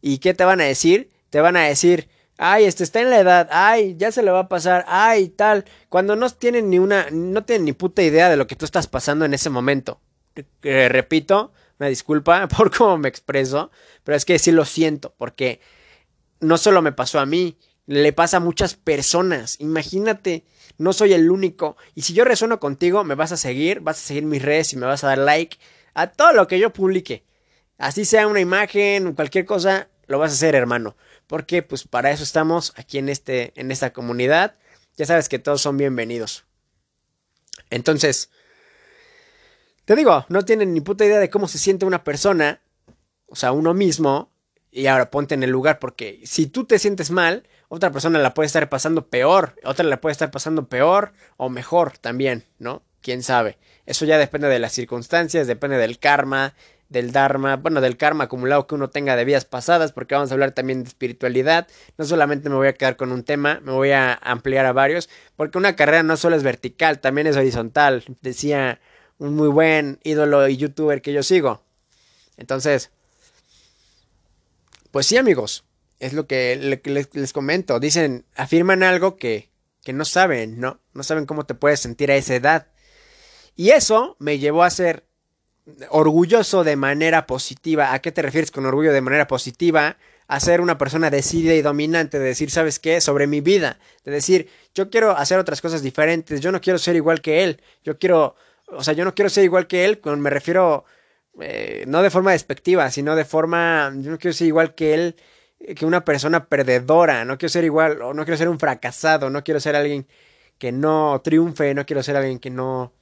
¿Y 0.00 0.18
qué 0.18 0.34
te 0.34 0.44
van 0.44 0.60
a 0.60 0.64
decir? 0.64 1.10
Te 1.32 1.40
van 1.40 1.56
a 1.56 1.62
decir, 1.62 2.10
ay, 2.36 2.66
este 2.66 2.84
está 2.84 3.00
en 3.00 3.08
la 3.08 3.18
edad, 3.18 3.48
ay, 3.50 3.96
ya 3.96 4.12
se 4.12 4.22
le 4.22 4.30
va 4.30 4.40
a 4.40 4.48
pasar, 4.50 4.84
ay, 4.86 5.30
tal, 5.30 5.64
cuando 5.88 6.14
no 6.14 6.28
tienen 6.28 6.68
ni 6.68 6.78
una, 6.78 7.06
no 7.10 7.42
tienen 7.42 7.64
ni 7.64 7.72
puta 7.72 8.02
idea 8.02 8.28
de 8.28 8.36
lo 8.36 8.46
que 8.46 8.54
tú 8.54 8.66
estás 8.66 8.86
pasando 8.86 9.24
en 9.24 9.32
ese 9.32 9.48
momento. 9.48 9.98
Eh, 10.62 10.90
repito, 10.90 11.54
una 11.78 11.88
disculpa 11.88 12.46
por 12.54 12.70
cómo 12.70 12.98
me 12.98 13.08
expreso, 13.08 13.70
pero 14.04 14.14
es 14.14 14.26
que 14.26 14.38
sí 14.38 14.52
lo 14.52 14.66
siento, 14.66 15.14
porque 15.16 15.62
no 16.40 16.58
solo 16.58 16.82
me 16.82 16.92
pasó 16.92 17.18
a 17.18 17.24
mí, 17.24 17.56
le 17.86 18.12
pasa 18.12 18.36
a 18.36 18.40
muchas 18.40 18.74
personas. 18.74 19.58
Imagínate, 19.58 20.44
no 20.76 20.92
soy 20.92 21.14
el 21.14 21.30
único. 21.30 21.78
Y 21.94 22.02
si 22.02 22.12
yo 22.12 22.26
resueno 22.26 22.60
contigo, 22.60 23.04
me 23.04 23.14
vas 23.14 23.32
a 23.32 23.38
seguir, 23.38 23.80
vas 23.80 23.96
a 23.96 24.06
seguir 24.06 24.24
mis 24.24 24.42
redes 24.42 24.74
y 24.74 24.76
me 24.76 24.84
vas 24.84 25.02
a 25.02 25.06
dar 25.06 25.18
like 25.18 25.56
a 25.94 26.08
todo 26.08 26.34
lo 26.34 26.46
que 26.46 26.58
yo 26.58 26.74
publique. 26.74 27.24
Así 27.78 28.04
sea 28.04 28.26
una 28.26 28.40
imagen 28.40 29.06
o 29.06 29.14
cualquier 29.14 29.46
cosa, 29.46 29.88
lo 30.08 30.18
vas 30.18 30.32
a 30.32 30.34
hacer, 30.34 30.54
hermano. 30.54 30.94
Porque 31.32 31.62
pues 31.62 31.88
para 31.88 32.10
eso 32.10 32.24
estamos 32.24 32.74
aquí 32.76 32.98
en 32.98 33.08
este 33.08 33.58
en 33.58 33.70
esta 33.70 33.94
comunidad. 33.94 34.56
Ya 34.98 35.06
sabes 35.06 35.30
que 35.30 35.38
todos 35.38 35.62
son 35.62 35.78
bienvenidos. 35.78 36.44
Entonces, 37.70 38.28
te 39.86 39.96
digo, 39.96 40.26
no 40.28 40.44
tienen 40.44 40.74
ni 40.74 40.82
puta 40.82 41.06
idea 41.06 41.18
de 41.18 41.30
cómo 41.30 41.48
se 41.48 41.56
siente 41.56 41.86
una 41.86 42.04
persona, 42.04 42.60
o 43.24 43.34
sea, 43.34 43.52
uno 43.52 43.72
mismo, 43.72 44.30
y 44.70 44.88
ahora 44.88 45.10
ponte 45.10 45.34
en 45.34 45.42
el 45.42 45.48
lugar 45.48 45.78
porque 45.78 46.20
si 46.24 46.48
tú 46.48 46.66
te 46.66 46.78
sientes 46.78 47.10
mal, 47.10 47.48
otra 47.68 47.90
persona 47.90 48.18
la 48.18 48.34
puede 48.34 48.48
estar 48.48 48.68
pasando 48.68 49.08
peor, 49.08 49.54
otra 49.64 49.86
la 49.86 50.02
puede 50.02 50.12
estar 50.12 50.30
pasando 50.30 50.68
peor 50.68 51.14
o 51.38 51.48
mejor 51.48 51.96
también, 51.96 52.44
¿no? 52.58 52.82
Quién 53.00 53.22
sabe. 53.22 53.56
Eso 53.86 54.04
ya 54.04 54.18
depende 54.18 54.48
de 54.48 54.58
las 54.58 54.72
circunstancias, 54.72 55.46
depende 55.46 55.78
del 55.78 55.98
karma, 55.98 56.54
del 56.92 57.10
dharma, 57.10 57.56
bueno, 57.56 57.80
del 57.80 57.96
karma 57.96 58.24
acumulado 58.24 58.66
que 58.66 58.74
uno 58.74 58.90
tenga 58.90 59.16
de 59.16 59.24
vidas 59.24 59.44
pasadas, 59.44 59.92
porque 59.92 60.14
vamos 60.14 60.30
a 60.30 60.34
hablar 60.34 60.52
también 60.52 60.82
de 60.82 60.88
espiritualidad. 60.88 61.66
No 61.98 62.04
solamente 62.04 62.48
me 62.48 62.56
voy 62.56 62.68
a 62.68 62.74
quedar 62.74 62.96
con 62.96 63.10
un 63.10 63.24
tema, 63.24 63.60
me 63.64 63.72
voy 63.72 63.90
a 63.90 64.14
ampliar 64.14 64.66
a 64.66 64.72
varios, 64.72 65.08
porque 65.34 65.58
una 65.58 65.74
carrera 65.74 66.02
no 66.02 66.16
solo 66.16 66.36
es 66.36 66.42
vertical, 66.42 67.00
también 67.00 67.26
es 67.26 67.36
horizontal, 67.36 68.04
decía 68.20 68.80
un 69.18 69.34
muy 69.34 69.48
buen 69.48 69.98
ídolo 70.04 70.46
y 70.48 70.56
youtuber 70.56 71.00
que 71.00 71.12
yo 71.12 71.22
sigo. 71.22 71.64
Entonces, 72.36 72.90
pues 74.90 75.06
sí, 75.06 75.16
amigos, 75.16 75.64
es 75.98 76.12
lo 76.12 76.26
que 76.26 76.56
les, 76.56 77.32
comento. 77.32 77.80
Dicen, 77.80 78.26
afirman 78.34 78.82
algo 78.82 79.16
que, 79.16 79.50
que 79.82 79.92
no 79.92 80.04
saben, 80.04 80.60
¿no? 80.60 80.80
No 80.92 81.02
saben 81.02 81.26
cómo 81.26 81.46
te 81.46 81.54
puedes 81.54 81.80
sentir 81.80 82.10
a 82.10 82.16
esa 82.16 82.34
edad. 82.34 82.66
Y 83.54 83.70
eso 83.70 84.16
me 84.18 84.38
llevó 84.38 84.64
a 84.64 84.70
ser 84.70 85.06
orgulloso 85.90 86.64
de 86.64 86.76
manera 86.76 87.26
positiva. 87.26 87.92
¿A 87.92 88.00
qué 88.00 88.12
te 88.12 88.22
refieres 88.22 88.50
con 88.50 88.66
orgullo 88.66 88.92
de 88.92 89.00
manera 89.00 89.26
positiva? 89.26 89.96
A 90.28 90.40
ser 90.40 90.60
una 90.60 90.78
persona 90.78 91.10
decidida 91.10 91.54
y 91.54 91.62
dominante, 91.62 92.18
de 92.18 92.24
decir, 92.24 92.50
¿sabes 92.50 92.78
qué? 92.78 93.00
Sobre 93.00 93.26
mi 93.26 93.40
vida. 93.40 93.78
De 94.04 94.12
decir, 94.12 94.48
yo 94.74 94.90
quiero 94.90 95.16
hacer 95.16 95.38
otras 95.38 95.60
cosas 95.60 95.82
diferentes, 95.82 96.40
yo 96.40 96.52
no 96.52 96.60
quiero 96.60 96.78
ser 96.78 96.96
igual 96.96 97.20
que 97.20 97.44
él. 97.44 97.60
Yo 97.84 97.98
quiero, 97.98 98.36
o 98.66 98.82
sea, 98.82 98.94
yo 98.94 99.04
no 99.04 99.14
quiero 99.14 99.28
ser 99.28 99.44
igual 99.44 99.66
que 99.66 99.84
él, 99.84 100.00
me 100.04 100.30
refiero, 100.30 100.84
eh, 101.40 101.84
no 101.86 102.02
de 102.02 102.10
forma 102.10 102.32
despectiva, 102.32 102.90
sino 102.90 103.14
de 103.14 103.24
forma, 103.24 103.92
yo 103.96 104.10
no 104.10 104.18
quiero 104.18 104.32
ser 104.34 104.46
igual 104.46 104.74
que 104.74 104.94
él 104.94 105.16
que 105.76 105.86
una 105.86 106.04
persona 106.04 106.46
perdedora, 106.46 107.24
no 107.24 107.38
quiero 107.38 107.50
ser 107.50 107.64
igual, 107.64 108.02
o 108.02 108.14
no 108.14 108.24
quiero 108.24 108.36
ser 108.36 108.48
un 108.48 108.58
fracasado, 108.58 109.30
no 109.30 109.44
quiero 109.44 109.60
ser 109.60 109.76
alguien 109.76 110.06
que 110.58 110.72
no 110.72 111.20
triunfe, 111.22 111.74
no 111.74 111.86
quiero 111.86 112.02
ser 112.02 112.16
alguien 112.16 112.38
que 112.38 112.50
no, 112.50 112.92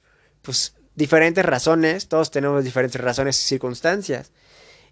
pues 0.41 0.75
diferentes 0.95 1.45
razones, 1.45 2.07
todos 2.07 2.31
tenemos 2.31 2.63
diferentes 2.63 2.99
razones 2.99 3.39
y 3.39 3.47
circunstancias. 3.47 4.31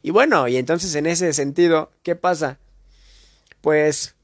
Y 0.02 0.12
bueno, 0.12 0.48
y 0.48 0.58
entonces 0.58 0.96
en 0.96 1.06
ese 1.06 1.34
sentido, 1.34 1.92
¿qué 2.04 2.16
pasa? 2.16 2.58
Pues 3.62 4.16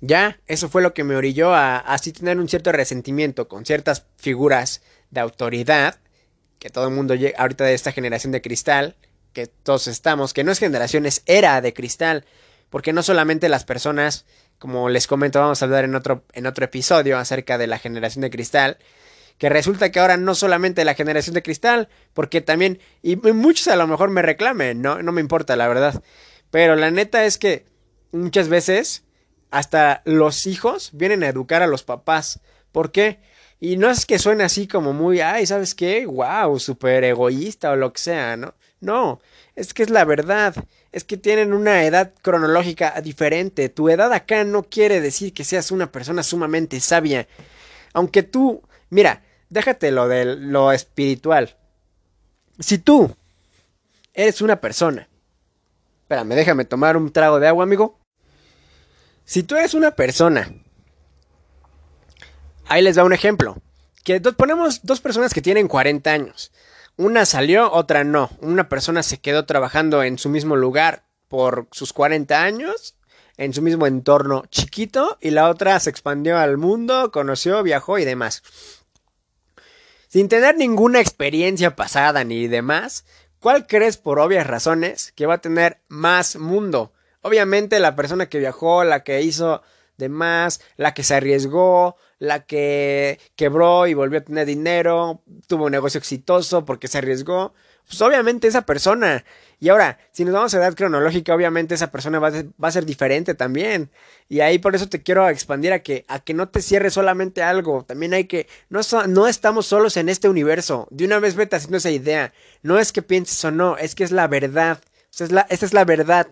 ya, 0.00 0.40
eso 0.46 0.68
fue 0.68 0.82
lo 0.82 0.94
que 0.94 1.04
me 1.04 1.16
orilló 1.16 1.54
a 1.54 1.78
así 1.78 2.12
tener 2.12 2.38
un 2.38 2.48
cierto 2.48 2.72
resentimiento 2.72 3.48
con 3.48 3.64
ciertas 3.64 4.04
figuras 4.16 4.82
de 5.10 5.20
autoridad, 5.20 6.00
que 6.58 6.70
todo 6.70 6.88
el 6.88 6.94
mundo 6.94 7.14
ahorita 7.38 7.64
de 7.64 7.74
esta 7.74 7.92
generación 7.92 8.32
de 8.32 8.42
cristal, 8.42 8.96
que 9.32 9.46
todos 9.46 9.86
estamos, 9.86 10.34
que 10.34 10.44
no 10.44 10.52
es 10.52 10.58
generación, 10.58 11.06
es 11.06 11.22
era 11.26 11.60
de 11.60 11.72
cristal, 11.72 12.24
porque 12.68 12.92
no 12.92 13.02
solamente 13.02 13.48
las 13.48 13.64
personas, 13.64 14.26
como 14.58 14.88
les 14.88 15.06
comento, 15.06 15.40
vamos 15.40 15.62
a 15.62 15.64
hablar 15.66 15.84
en 15.84 15.94
otro, 15.94 16.24
en 16.32 16.46
otro 16.46 16.64
episodio 16.64 17.16
acerca 17.16 17.56
de 17.56 17.66
la 17.66 17.78
generación 17.78 18.22
de 18.22 18.30
cristal, 18.30 18.78
que 19.38 19.48
resulta 19.48 19.90
que 19.90 20.00
ahora 20.00 20.16
no 20.16 20.34
solamente 20.34 20.84
la 20.84 20.94
generación 20.94 21.34
de 21.34 21.42
cristal, 21.42 21.88
porque 22.14 22.40
también, 22.40 22.80
y 23.02 23.16
muchos 23.16 23.68
a 23.68 23.76
lo 23.76 23.86
mejor 23.86 24.10
me 24.10 24.22
reclamen, 24.22 24.82
no, 24.82 25.02
no 25.02 25.12
me 25.12 25.20
importa 25.20 25.56
la 25.56 25.68
verdad, 25.68 26.02
pero 26.50 26.76
la 26.76 26.90
neta 26.90 27.24
es 27.24 27.38
que 27.38 27.64
muchas 28.12 28.48
veces 28.48 29.04
hasta 29.50 30.02
los 30.04 30.46
hijos 30.46 30.90
vienen 30.92 31.22
a 31.22 31.28
educar 31.28 31.62
a 31.62 31.66
los 31.66 31.82
papás. 31.82 32.40
¿Por 32.72 32.90
qué? 32.90 33.20
Y 33.60 33.76
no 33.76 33.90
es 33.90 34.06
que 34.06 34.18
suene 34.18 34.44
así 34.44 34.66
como 34.66 34.92
muy, 34.92 35.20
ay, 35.20 35.46
¿sabes 35.46 35.74
qué? 35.74 36.06
Wow, 36.06 36.58
súper 36.58 37.04
egoísta 37.04 37.70
o 37.70 37.76
lo 37.76 37.92
que 37.92 38.00
sea, 38.00 38.36
¿no? 38.36 38.54
No, 38.80 39.20
es 39.54 39.72
que 39.72 39.84
es 39.84 39.90
la 39.90 40.04
verdad. 40.04 40.56
Es 40.90 41.04
que 41.04 41.16
tienen 41.16 41.52
una 41.52 41.84
edad 41.84 42.12
cronológica 42.22 43.00
diferente. 43.00 43.68
Tu 43.68 43.88
edad 43.88 44.12
acá 44.12 44.42
no 44.42 44.64
quiere 44.64 45.00
decir 45.00 45.32
que 45.32 45.44
seas 45.44 45.70
una 45.70 45.92
persona 45.92 46.24
sumamente 46.24 46.80
sabia. 46.80 47.28
Aunque 47.92 48.24
tú, 48.24 48.62
mira, 48.92 49.22
déjate 49.50 49.90
lo 49.90 50.08
de 50.08 50.36
lo 50.36 50.72
espiritual. 50.72 51.56
Si 52.58 52.78
tú 52.78 53.16
eres 54.14 54.40
una 54.40 54.60
persona 54.60 55.08
Espérame, 56.12 56.34
déjame 56.34 56.66
tomar 56.66 56.98
un 56.98 57.10
trago 57.10 57.40
de 57.40 57.48
agua, 57.48 57.64
amigo. 57.64 57.98
Si 59.24 59.44
tú 59.44 59.56
eres 59.56 59.72
una 59.72 59.92
persona, 59.92 60.52
ahí 62.66 62.82
les 62.82 62.96
da 62.96 63.04
un 63.04 63.14
ejemplo. 63.14 63.56
Que 64.04 64.20
ponemos 64.20 64.80
dos 64.82 65.00
personas 65.00 65.32
que 65.32 65.40
tienen 65.40 65.68
40 65.68 66.10
años. 66.10 66.52
Una 66.98 67.24
salió, 67.24 67.72
otra 67.72 68.04
no. 68.04 68.28
Una 68.42 68.68
persona 68.68 69.02
se 69.02 69.20
quedó 69.20 69.46
trabajando 69.46 70.02
en 70.02 70.18
su 70.18 70.28
mismo 70.28 70.54
lugar 70.54 71.04
por 71.28 71.66
sus 71.72 71.94
40 71.94 72.42
años, 72.42 72.94
en 73.38 73.54
su 73.54 73.62
mismo 73.62 73.86
entorno 73.86 74.44
chiquito, 74.50 75.16
y 75.22 75.30
la 75.30 75.48
otra 75.48 75.80
se 75.80 75.88
expandió 75.88 76.36
al 76.36 76.58
mundo, 76.58 77.10
conoció, 77.10 77.62
viajó 77.62 77.98
y 77.98 78.04
demás. 78.04 78.42
Sin 80.12 80.28
tener 80.28 80.58
ninguna 80.58 81.00
experiencia 81.00 81.74
pasada 81.74 82.22
ni 82.22 82.46
demás, 82.46 83.06
¿Cuál 83.42 83.66
crees 83.66 83.96
por 83.96 84.20
obvias 84.20 84.46
razones 84.46 85.10
que 85.16 85.26
va 85.26 85.34
a 85.34 85.40
tener 85.40 85.80
más 85.88 86.36
mundo? 86.36 86.92
Obviamente 87.22 87.80
la 87.80 87.96
persona 87.96 88.28
que 88.28 88.38
viajó, 88.38 88.84
la 88.84 89.02
que 89.02 89.20
hizo 89.22 89.62
de 89.96 90.08
más, 90.08 90.60
la 90.76 90.94
que 90.94 91.02
se 91.02 91.16
arriesgó, 91.16 91.96
la 92.20 92.46
que 92.46 93.18
quebró 93.34 93.88
y 93.88 93.94
volvió 93.94 94.20
a 94.20 94.24
tener 94.24 94.46
dinero, 94.46 95.22
tuvo 95.48 95.64
un 95.64 95.72
negocio 95.72 95.98
exitoso 95.98 96.64
porque 96.64 96.86
se 96.86 96.98
arriesgó 96.98 97.52
pues 97.86 98.00
obviamente 98.00 98.48
esa 98.48 98.62
persona. 98.62 99.24
Y 99.60 99.68
ahora, 99.68 99.98
si 100.10 100.24
nos 100.24 100.34
vamos 100.34 100.52
a 100.54 100.56
edad 100.56 100.74
cronológica, 100.74 101.34
obviamente 101.34 101.74
esa 101.74 101.92
persona 101.92 102.18
va 102.18 102.28
a, 102.28 102.72
ser, 102.72 102.84
diferente 102.84 103.34
también. 103.34 103.90
Y 104.28 104.40
ahí 104.40 104.58
por 104.58 104.74
eso 104.74 104.88
te 104.88 105.02
quiero 105.02 105.28
expandir 105.28 105.72
a 105.72 105.80
que, 105.80 106.04
a 106.08 106.18
que 106.18 106.34
no 106.34 106.48
te 106.48 106.62
cierres 106.62 106.94
solamente 106.94 107.42
algo. 107.42 107.84
También 107.84 108.12
hay 108.14 108.24
que, 108.24 108.48
no, 108.70 108.80
no 109.06 109.28
estamos 109.28 109.66
solos 109.66 109.96
en 109.96 110.08
este 110.08 110.28
universo. 110.28 110.88
De 110.90 111.04
una 111.04 111.20
vez 111.20 111.36
vete 111.36 111.56
haciendo 111.56 111.76
esa 111.76 111.90
idea. 111.90 112.32
No 112.62 112.78
es 112.78 112.92
que 112.92 113.02
pienses 113.02 113.44
o 113.44 113.50
no, 113.50 113.76
es 113.76 113.94
que 113.94 114.02
es 114.04 114.10
la 114.10 114.26
verdad. 114.26 114.80
Esta 115.10 115.24
es 115.24 115.72
la 115.72 115.84
verdad. 115.84 116.26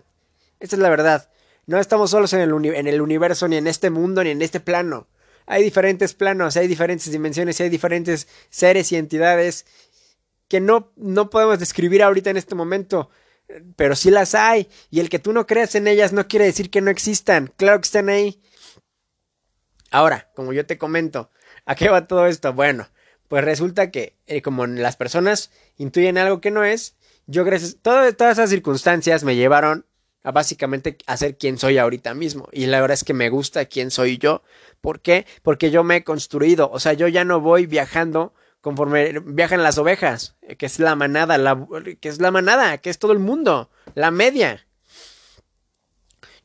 Esta 0.59 0.75
es 0.75 0.81
la 0.81 0.89
verdad. 0.89 1.29
No 1.67 1.79
estamos 1.79 2.11
solos 2.11 2.33
en 2.33 2.41
el, 2.41 2.65
en 2.65 2.87
el 2.87 3.01
universo, 3.01 3.47
ni 3.47 3.55
en 3.55 3.67
este 3.67 3.89
mundo, 3.89 4.23
ni 4.23 4.31
en 4.31 4.41
este 4.41 4.59
plano. 4.59 5.07
Hay 5.45 5.63
diferentes 5.63 6.13
planos, 6.13 6.57
hay 6.57 6.67
diferentes 6.67 7.11
dimensiones, 7.11 7.59
hay 7.61 7.69
diferentes 7.69 8.27
seres 8.49 8.91
y 8.91 8.95
entidades 8.95 9.65
que 10.51 10.59
no, 10.59 10.91
no 10.97 11.29
podemos 11.29 11.59
describir 11.59 12.03
ahorita 12.03 12.29
en 12.29 12.35
este 12.35 12.55
momento, 12.55 13.09
pero 13.77 13.95
sí 13.95 14.11
las 14.11 14.35
hay, 14.35 14.67
y 14.89 14.99
el 14.99 15.07
que 15.07 15.17
tú 15.17 15.31
no 15.31 15.47
creas 15.47 15.75
en 15.75 15.87
ellas 15.87 16.11
no 16.11 16.27
quiere 16.27 16.43
decir 16.43 16.69
que 16.69 16.81
no 16.81 16.91
existan, 16.91 17.53
claro 17.55 17.79
que 17.79 17.85
están 17.85 18.09
ahí. 18.09 18.41
Ahora, 19.91 20.29
como 20.35 20.51
yo 20.51 20.65
te 20.65 20.77
comento, 20.77 21.31
¿a 21.65 21.75
qué 21.75 21.87
va 21.87 22.05
todo 22.05 22.27
esto? 22.27 22.51
Bueno, 22.51 22.89
pues 23.29 23.45
resulta 23.45 23.91
que 23.91 24.17
eh, 24.27 24.41
como 24.41 24.67
las 24.67 24.97
personas 24.97 25.51
intuyen 25.77 26.17
algo 26.17 26.41
que 26.41 26.51
no 26.51 26.65
es, 26.65 26.97
yo 27.27 27.45
gracias, 27.45 27.77
todas 27.81 28.13
esas 28.19 28.49
circunstancias 28.49 29.23
me 29.23 29.37
llevaron 29.37 29.85
a 30.21 30.31
básicamente 30.31 30.97
a 31.07 31.15
ser 31.15 31.37
quien 31.37 31.59
soy 31.59 31.77
ahorita 31.77 32.13
mismo. 32.13 32.49
Y 32.51 32.65
la 32.65 32.81
verdad 32.81 32.95
es 32.95 33.05
que 33.05 33.13
me 33.13 33.29
gusta 33.29 33.63
quién 33.67 33.89
soy 33.89 34.17
yo. 34.17 34.43
¿Por 34.81 34.99
qué? 34.99 35.25
Porque 35.43 35.71
yo 35.71 35.85
me 35.85 35.95
he 35.95 36.03
construido. 36.03 36.69
O 36.73 36.81
sea, 36.81 36.91
yo 36.91 37.07
ya 37.07 37.23
no 37.23 37.39
voy 37.39 37.67
viajando 37.67 38.33
conforme 38.61 39.19
viajan 39.19 39.63
las 39.63 39.77
ovejas, 39.77 40.35
que 40.57 40.65
es 40.65 40.79
la 40.79 40.95
manada, 40.95 41.37
que 41.99 42.09
es 42.09 42.21
la 42.21 42.31
manada, 42.31 42.77
que 42.77 42.89
es 42.89 42.99
todo 42.99 43.11
el 43.11 43.19
mundo, 43.19 43.69
la 43.95 44.11
media. 44.11 44.65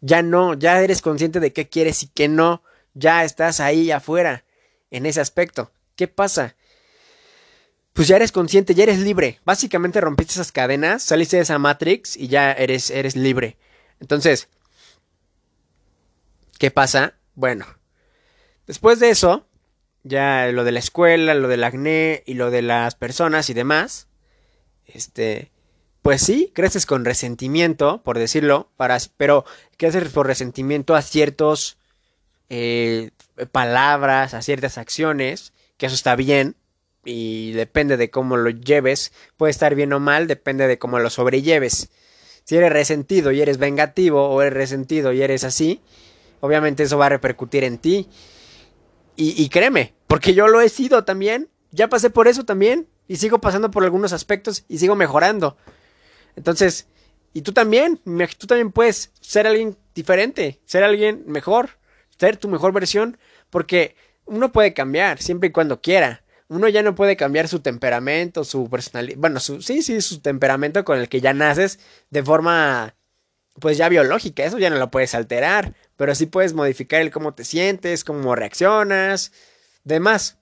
Ya 0.00 0.22
no, 0.22 0.54
ya 0.54 0.80
eres 0.80 1.02
consciente 1.02 1.40
de 1.40 1.52
qué 1.52 1.68
quieres 1.68 2.02
y 2.02 2.08
qué 2.08 2.28
no, 2.28 2.62
ya 2.94 3.24
estás 3.24 3.60
ahí 3.60 3.90
afuera, 3.90 4.44
en 4.90 5.06
ese 5.06 5.20
aspecto. 5.20 5.72
¿Qué 5.94 6.08
pasa? 6.08 6.56
Pues 7.92 8.08
ya 8.08 8.16
eres 8.16 8.32
consciente, 8.32 8.74
ya 8.74 8.84
eres 8.84 8.98
libre. 8.98 9.40
Básicamente 9.44 10.00
rompiste 10.00 10.34
esas 10.34 10.52
cadenas, 10.52 11.02
saliste 11.02 11.36
de 11.36 11.42
esa 11.42 11.58
Matrix 11.58 12.16
y 12.16 12.28
ya 12.28 12.52
eres, 12.52 12.90
eres 12.90 13.16
libre. 13.16 13.56
Entonces, 14.00 14.48
¿qué 16.58 16.70
pasa? 16.70 17.14
Bueno, 17.34 17.66
después 18.66 19.00
de 19.00 19.10
eso, 19.10 19.46
ya 20.06 20.46
lo 20.52 20.64
de 20.64 20.72
la 20.72 20.78
escuela, 20.78 21.34
lo 21.34 21.48
del 21.48 21.64
acné 21.64 22.22
y 22.26 22.34
lo 22.34 22.50
de 22.50 22.62
las 22.62 22.94
personas 22.94 23.50
y 23.50 23.54
demás, 23.54 24.08
este, 24.86 25.50
pues 26.02 26.22
sí, 26.22 26.52
creces 26.54 26.86
con 26.86 27.04
resentimiento, 27.04 28.02
por 28.02 28.18
decirlo, 28.18 28.70
para, 28.76 28.98
pero 29.16 29.44
creces 29.76 30.08
por 30.10 30.26
resentimiento 30.26 30.94
a 30.94 31.02
ciertos 31.02 31.78
eh, 32.48 33.10
palabras, 33.52 34.34
a 34.34 34.42
ciertas 34.42 34.78
acciones, 34.78 35.52
que 35.76 35.86
eso 35.86 35.94
está 35.94 36.14
bien 36.16 36.56
y 37.04 37.52
depende 37.52 37.96
de 37.96 38.10
cómo 38.10 38.36
lo 38.36 38.50
lleves, 38.50 39.12
puede 39.36 39.50
estar 39.50 39.74
bien 39.74 39.92
o 39.92 40.00
mal, 40.00 40.26
depende 40.26 40.66
de 40.66 40.78
cómo 40.78 40.98
lo 40.98 41.10
sobrelleves. 41.10 41.90
Si 42.44 42.56
eres 42.56 42.72
resentido 42.72 43.32
y 43.32 43.40
eres 43.40 43.58
vengativo 43.58 44.28
o 44.28 44.40
eres 44.40 44.54
resentido 44.54 45.12
y 45.12 45.22
eres 45.22 45.42
así, 45.42 45.80
obviamente 46.40 46.84
eso 46.84 46.98
va 46.98 47.06
a 47.06 47.10
repercutir 47.10 47.64
en 47.64 47.78
ti 47.78 48.08
y, 49.16 49.48
créeme, 49.48 49.94
porque 50.06 50.34
yo 50.34 50.48
lo 50.48 50.60
he 50.60 50.68
sido 50.68 51.04
también. 51.04 51.48
Ya 51.70 51.88
pasé 51.88 52.10
por 52.10 52.28
eso 52.28 52.44
también. 52.44 52.88
Y 53.08 53.16
sigo 53.16 53.40
pasando 53.40 53.70
por 53.70 53.84
algunos 53.84 54.12
aspectos 54.12 54.64
y 54.68 54.78
sigo 54.78 54.96
mejorando. 54.96 55.56
Entonces, 56.34 56.88
y 57.32 57.42
tú 57.42 57.52
también, 57.52 58.00
tú 58.38 58.46
también 58.46 58.72
puedes 58.72 59.12
ser 59.20 59.46
alguien 59.46 59.76
diferente, 59.94 60.60
ser 60.64 60.82
alguien 60.84 61.24
mejor, 61.26 61.70
ser 62.18 62.36
tu 62.36 62.48
mejor 62.48 62.72
versión, 62.72 63.18
porque 63.50 63.94
uno 64.24 64.52
puede 64.52 64.74
cambiar 64.74 65.20
siempre 65.20 65.50
y 65.50 65.52
cuando 65.52 65.80
quiera. 65.80 66.24
Uno 66.48 66.68
ya 66.68 66.82
no 66.82 66.94
puede 66.94 67.16
cambiar 67.16 67.48
su 67.48 67.60
temperamento, 67.60 68.42
su 68.44 68.70
personalidad, 68.70 69.18
bueno, 69.18 69.40
su, 69.40 69.60
sí, 69.62 69.82
sí, 69.82 70.00
su 70.00 70.20
temperamento 70.20 70.84
con 70.84 70.98
el 70.98 71.08
que 71.08 71.20
ya 71.20 71.34
naces 71.34 71.78
de 72.08 72.22
forma, 72.22 72.94
pues 73.60 73.76
ya 73.76 73.88
biológica, 73.88 74.44
eso 74.44 74.58
ya 74.58 74.70
no 74.70 74.76
lo 74.76 74.90
puedes 74.90 75.14
alterar, 75.14 75.74
pero 75.96 76.14
sí 76.14 76.26
puedes 76.26 76.54
modificar 76.54 77.00
el 77.00 77.10
cómo 77.10 77.34
te 77.34 77.44
sientes, 77.44 78.04
cómo 78.04 78.34
reaccionas, 78.34 79.32
demás. 79.86 80.36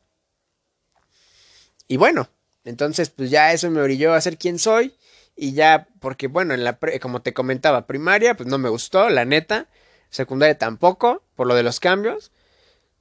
Y 1.86 1.96
bueno, 1.96 2.28
entonces 2.64 3.10
pues 3.10 3.30
ya 3.30 3.52
eso 3.52 3.70
me 3.70 3.80
orilló 3.80 4.14
a 4.14 4.20
ser 4.20 4.38
quien 4.38 4.58
soy 4.58 4.94
y 5.36 5.52
ya 5.52 5.86
porque 6.00 6.26
bueno, 6.26 6.54
en 6.54 6.64
la 6.64 6.78
como 7.00 7.22
te 7.22 7.34
comentaba, 7.34 7.86
primaria 7.86 8.34
pues 8.36 8.48
no 8.48 8.58
me 8.58 8.68
gustó, 8.68 9.08
la 9.10 9.24
neta, 9.24 9.68
secundaria 10.10 10.58
tampoco 10.58 11.22
por 11.36 11.46
lo 11.46 11.54
de 11.54 11.62
los 11.62 11.78
cambios. 11.78 12.32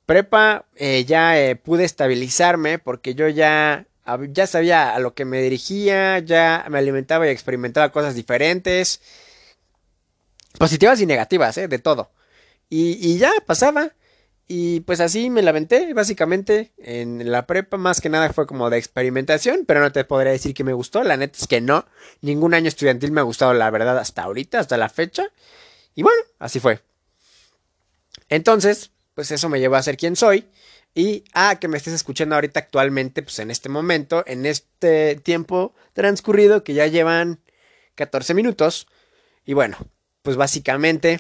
Prepa 0.06 0.66
eh, 0.76 1.06
ya 1.06 1.40
eh, 1.40 1.56
pude 1.56 1.86
estabilizarme 1.86 2.78
porque 2.78 3.16
yo 3.16 3.30
ya 3.30 3.88
ya 4.32 4.48
sabía 4.48 4.94
a 4.94 5.00
lo 5.00 5.14
que 5.14 5.24
me 5.24 5.42
dirigía, 5.42 6.20
ya 6.20 6.66
me 6.70 6.78
alimentaba 6.78 7.26
y 7.26 7.30
experimentaba 7.30 7.94
cosas 7.94 8.16
diferentes, 8.16 9.02
positivas 10.58 11.00
y 11.00 11.06
negativas, 11.06 11.58
¿eh? 11.58 11.70
de 11.70 11.80
todo. 11.80 12.12
Y, 12.70 13.18
ya 13.18 13.32
pasaba. 13.46 13.92
Y 14.48 14.82
pues 14.82 15.00
así 15.00 15.30
me 15.30 15.42
la 15.42 15.52
aventé, 15.52 15.94
básicamente, 15.94 16.74
en 16.78 17.32
la 17.32 17.48
prepa, 17.48 17.78
más 17.78 18.02
que 18.02 18.10
nada 18.10 18.34
fue 18.34 18.46
como 18.46 18.70
de 18.70 18.78
experimentación, 18.78 19.64
pero 19.66 19.80
no 19.80 19.92
te 19.92 20.04
podría 20.04 20.34
decir 20.34 20.54
que 20.54 20.66
me 20.66 20.74
gustó, 20.74 21.04
la 21.04 21.16
neta 21.16 21.38
es 21.40 21.48
que 21.48 21.62
no, 21.62 21.86
ningún 22.22 22.54
año 22.54 22.68
estudiantil 22.68 23.12
me 23.12 23.22
ha 23.22 23.24
gustado, 23.24 23.54
la 23.54 23.70
verdad, 23.72 23.98
hasta 23.98 24.24
ahorita, 24.24 24.60
hasta 24.60 24.76
la 24.78 24.90
fecha, 24.90 25.28
y 25.96 26.04
bueno, 26.04 26.22
así 26.40 26.60
fue. 26.60 26.82
Entonces, 28.28 28.92
pues 29.16 29.32
eso 29.32 29.48
me 29.48 29.62
llevó 29.62 29.76
a 29.76 29.84
ser 29.84 29.96
quien 29.96 30.18
soy, 30.18 30.46
y 30.94 31.24
a 31.34 31.58
que 31.58 31.70
me 31.70 31.78
estés 31.78 31.94
escuchando 31.94 32.36
ahorita 32.36 32.60
actualmente, 32.60 33.24
pues 33.24 33.40
en 33.40 33.50
este 33.50 33.70
momento, 33.70 34.26
en 34.28 34.46
este 34.46 35.16
tiempo 35.16 35.74
transcurrido, 35.94 36.66
que 36.66 36.74
ya 36.74 36.86
llevan 36.88 37.40
14 37.96 38.34
minutos, 38.34 38.88
y 39.46 39.54
bueno, 39.54 39.78
pues 40.22 40.36
básicamente 40.36 41.20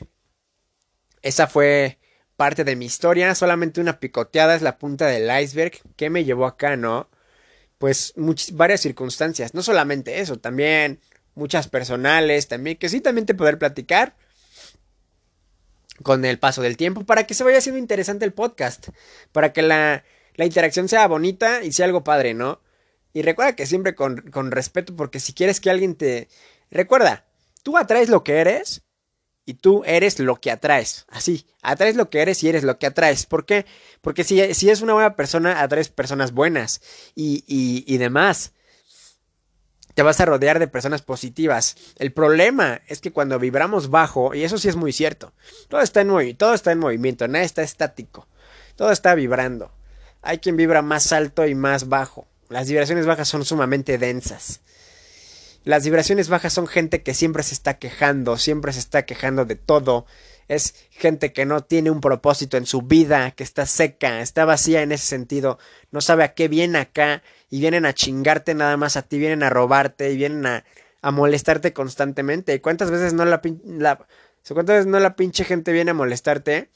esa 1.21 1.47
fue 1.47 1.99
parte 2.43 2.65
de 2.65 2.75
mi 2.75 2.85
historia, 2.85 3.33
solamente 3.35 3.79
una 3.79 4.01
picoteada 4.01 4.53
es 4.53 4.61
la 4.61 4.77
punta 4.77 5.07
del 5.07 5.31
iceberg 5.41 5.79
que 5.95 6.09
me 6.09 6.25
llevó 6.25 6.45
acá, 6.45 6.75
¿no? 6.75 7.09
Pues 7.77 8.13
varias 8.51 8.81
circunstancias, 8.81 9.53
no 9.53 9.63
solamente 9.63 10.19
eso, 10.19 10.37
también 10.37 10.99
muchas 11.35 11.69
personales, 11.69 12.49
también 12.49 12.75
que 12.75 12.89
sí, 12.89 12.99
también 12.99 13.25
te 13.25 13.33
poder 13.33 13.57
platicar 13.57 14.15
con 16.01 16.25
el 16.25 16.37
paso 16.37 16.61
del 16.61 16.75
tiempo 16.75 17.05
para 17.05 17.25
que 17.25 17.33
se 17.33 17.45
vaya 17.45 17.59
haciendo 17.59 17.79
interesante 17.79 18.25
el 18.25 18.33
podcast, 18.33 18.89
para 19.31 19.53
que 19.53 19.61
la 19.61 20.03
la 20.35 20.45
interacción 20.45 20.87
sea 20.89 21.07
bonita 21.07 21.63
y 21.63 21.71
sea 21.71 21.85
algo 21.85 22.03
padre, 22.03 22.33
¿no? 22.33 22.59
Y 23.13 23.21
recuerda 23.21 23.55
que 23.55 23.65
siempre 23.65 23.95
con, 23.95 24.17
con 24.31 24.51
respeto, 24.51 24.95
porque 24.95 25.19
si 25.19 25.33
quieres 25.33 25.59
que 25.59 25.69
alguien 25.69 25.95
te... 25.95 26.27
Recuerda, 26.71 27.25
tú 27.61 27.77
atraes 27.77 28.09
lo 28.09 28.23
que 28.23 28.37
eres 28.37 28.81
y 29.45 29.55
tú 29.55 29.83
eres 29.85 30.19
lo 30.19 30.37
que 30.37 30.51
atraes. 30.51 31.05
Así, 31.09 31.45
atraes 31.61 31.95
lo 31.95 32.09
que 32.09 32.21
eres 32.21 32.43
y 32.43 32.49
eres 32.49 32.63
lo 32.63 32.77
que 32.77 32.87
atraes. 32.87 33.25
¿Por 33.25 33.45
qué? 33.45 33.65
Porque 34.01 34.23
si, 34.23 34.53
si 34.53 34.69
es 34.69 34.81
una 34.81 34.93
buena 34.93 35.15
persona, 35.15 35.61
atraes 35.61 35.89
personas 35.89 36.31
buenas 36.31 36.81
y, 37.15 37.43
y, 37.47 37.83
y 37.87 37.97
demás. 37.97 38.53
Te 39.93 40.01
vas 40.01 40.19
a 40.19 40.25
rodear 40.25 40.57
de 40.57 40.67
personas 40.67 41.03
positivas. 41.03 41.75
El 41.97 42.13
problema 42.13 42.81
es 42.87 42.99
que 42.99 43.11
cuando 43.11 43.37
vibramos 43.37 43.91
bajo, 43.91 44.33
y 44.33 44.43
eso 44.43 44.57
sí 44.57 44.67
es 44.67 44.75
muy 44.75 44.91
cierto, 44.91 45.33
todo 45.67 45.81
está 45.81 46.01
en, 46.01 46.35
todo 46.35 46.55
está 46.55 46.71
en 46.71 46.79
movimiento, 46.79 47.27
nada 47.27 47.45
está 47.45 47.61
estático, 47.61 48.27
todo 48.75 48.91
está 48.91 49.13
vibrando. 49.13 49.71
Hay 50.23 50.39
quien 50.39 50.57
vibra 50.57 50.81
más 50.81 51.11
alto 51.11 51.45
y 51.45 51.53
más 51.53 51.89
bajo. 51.89 52.27
Las 52.49 52.67
vibraciones 52.67 53.05
bajas 53.05 53.27
son 53.27 53.45
sumamente 53.45 53.97
densas. 53.99 54.61
Las 55.63 55.85
vibraciones 55.85 56.29
bajas 56.29 56.53
son 56.53 56.67
gente 56.67 57.03
que 57.03 57.13
siempre 57.13 57.43
se 57.43 57.53
está 57.53 57.77
quejando, 57.79 58.37
siempre 58.37 58.73
se 58.73 58.79
está 58.79 59.05
quejando 59.05 59.45
de 59.45 59.55
todo. 59.55 60.05
Es 60.47 60.75
gente 60.89 61.31
que 61.31 61.45
no 61.45 61.63
tiene 61.63 61.89
un 61.89 62.01
propósito 62.01 62.57
en 62.57 62.65
su 62.65 62.81
vida, 62.81 63.31
que 63.31 63.43
está 63.43 63.65
seca, 63.65 64.21
está 64.21 64.43
vacía 64.43 64.81
en 64.81 64.91
ese 64.91 65.05
sentido, 65.05 65.57
no 65.91 66.01
sabe 66.01 66.25
a 66.25 66.33
qué 66.33 66.49
viene 66.49 66.79
acá 66.79 67.23
y 67.49 67.61
vienen 67.61 67.85
a 67.85 67.93
chingarte 67.93 68.53
nada 68.53 68.75
más 68.75 68.97
a 68.97 69.03
ti, 69.03 69.17
vienen 69.17 69.41
a 69.43 69.49
robarte 69.49 70.11
y 70.11 70.17
vienen 70.17 70.45
a, 70.45 70.65
a 71.01 71.11
molestarte 71.11 71.71
constantemente. 71.71 72.59
¿Cuántas 72.61 72.91
veces 72.91 73.13
no 73.13 73.23
la, 73.23 73.41
la 73.65 74.05
cuántas 74.49 74.75
veces 74.75 74.87
no 74.87 74.99
la 74.99 75.15
pinche 75.15 75.45
gente 75.45 75.71
viene 75.71 75.91
a 75.91 75.95
molestarte? 75.95 76.69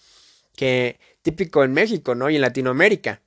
Que 0.55 0.99
típico 1.21 1.63
en 1.63 1.73
México, 1.73 2.15
¿no? 2.15 2.29
Y 2.29 2.35
en 2.35 2.41
Latinoamérica 2.41 3.21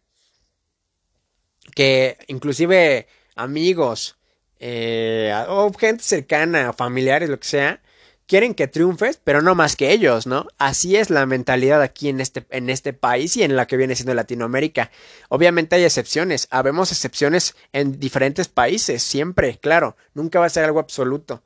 que 1.75 2.19
inclusive 2.29 3.07
amigos 3.35 4.19
eh, 4.61 5.35
o 5.49 5.73
gente 5.73 6.05
cercana, 6.05 6.73
familiares, 6.73 7.29
lo 7.29 7.41
que 7.41 7.49
sea, 7.49 7.81
quieren 8.27 8.55
que 8.55 8.69
triunfes, 8.69 9.21
pero 9.25 9.43
no 9.43 9.57
más 9.57 9.75
que 9.75 9.91
ellos, 9.91 10.27
¿no? 10.27 10.47
Así 10.59 10.95
es 10.95 11.11
la 11.11 11.27
mentalidad 11.27 11.83
aquí 11.83 12.09
en 12.09 12.21
este, 12.21 12.47
en 12.51 12.71
este 12.71 12.93
país 12.93 13.37
y 13.37 13.43
en 13.43 13.57
la 13.57 13.67
que 13.67 13.77
viene 13.77 13.97
siendo 13.97 14.15
Latinoamérica. 14.15 14.93
Obviamente 15.31 15.75
hay 15.75 15.85
excepciones, 15.85 16.47
habemos 16.51 16.93
excepciones 16.93 17.57
en 17.73 17.99
diferentes 17.99 18.47
países, 18.47 19.03
siempre, 19.03 19.59
claro, 19.59 19.97
nunca 20.15 20.39
va 20.39 20.47
a 20.47 20.51
ser 20.51 20.65
algo 20.65 20.79
absoluto. 20.79 21.43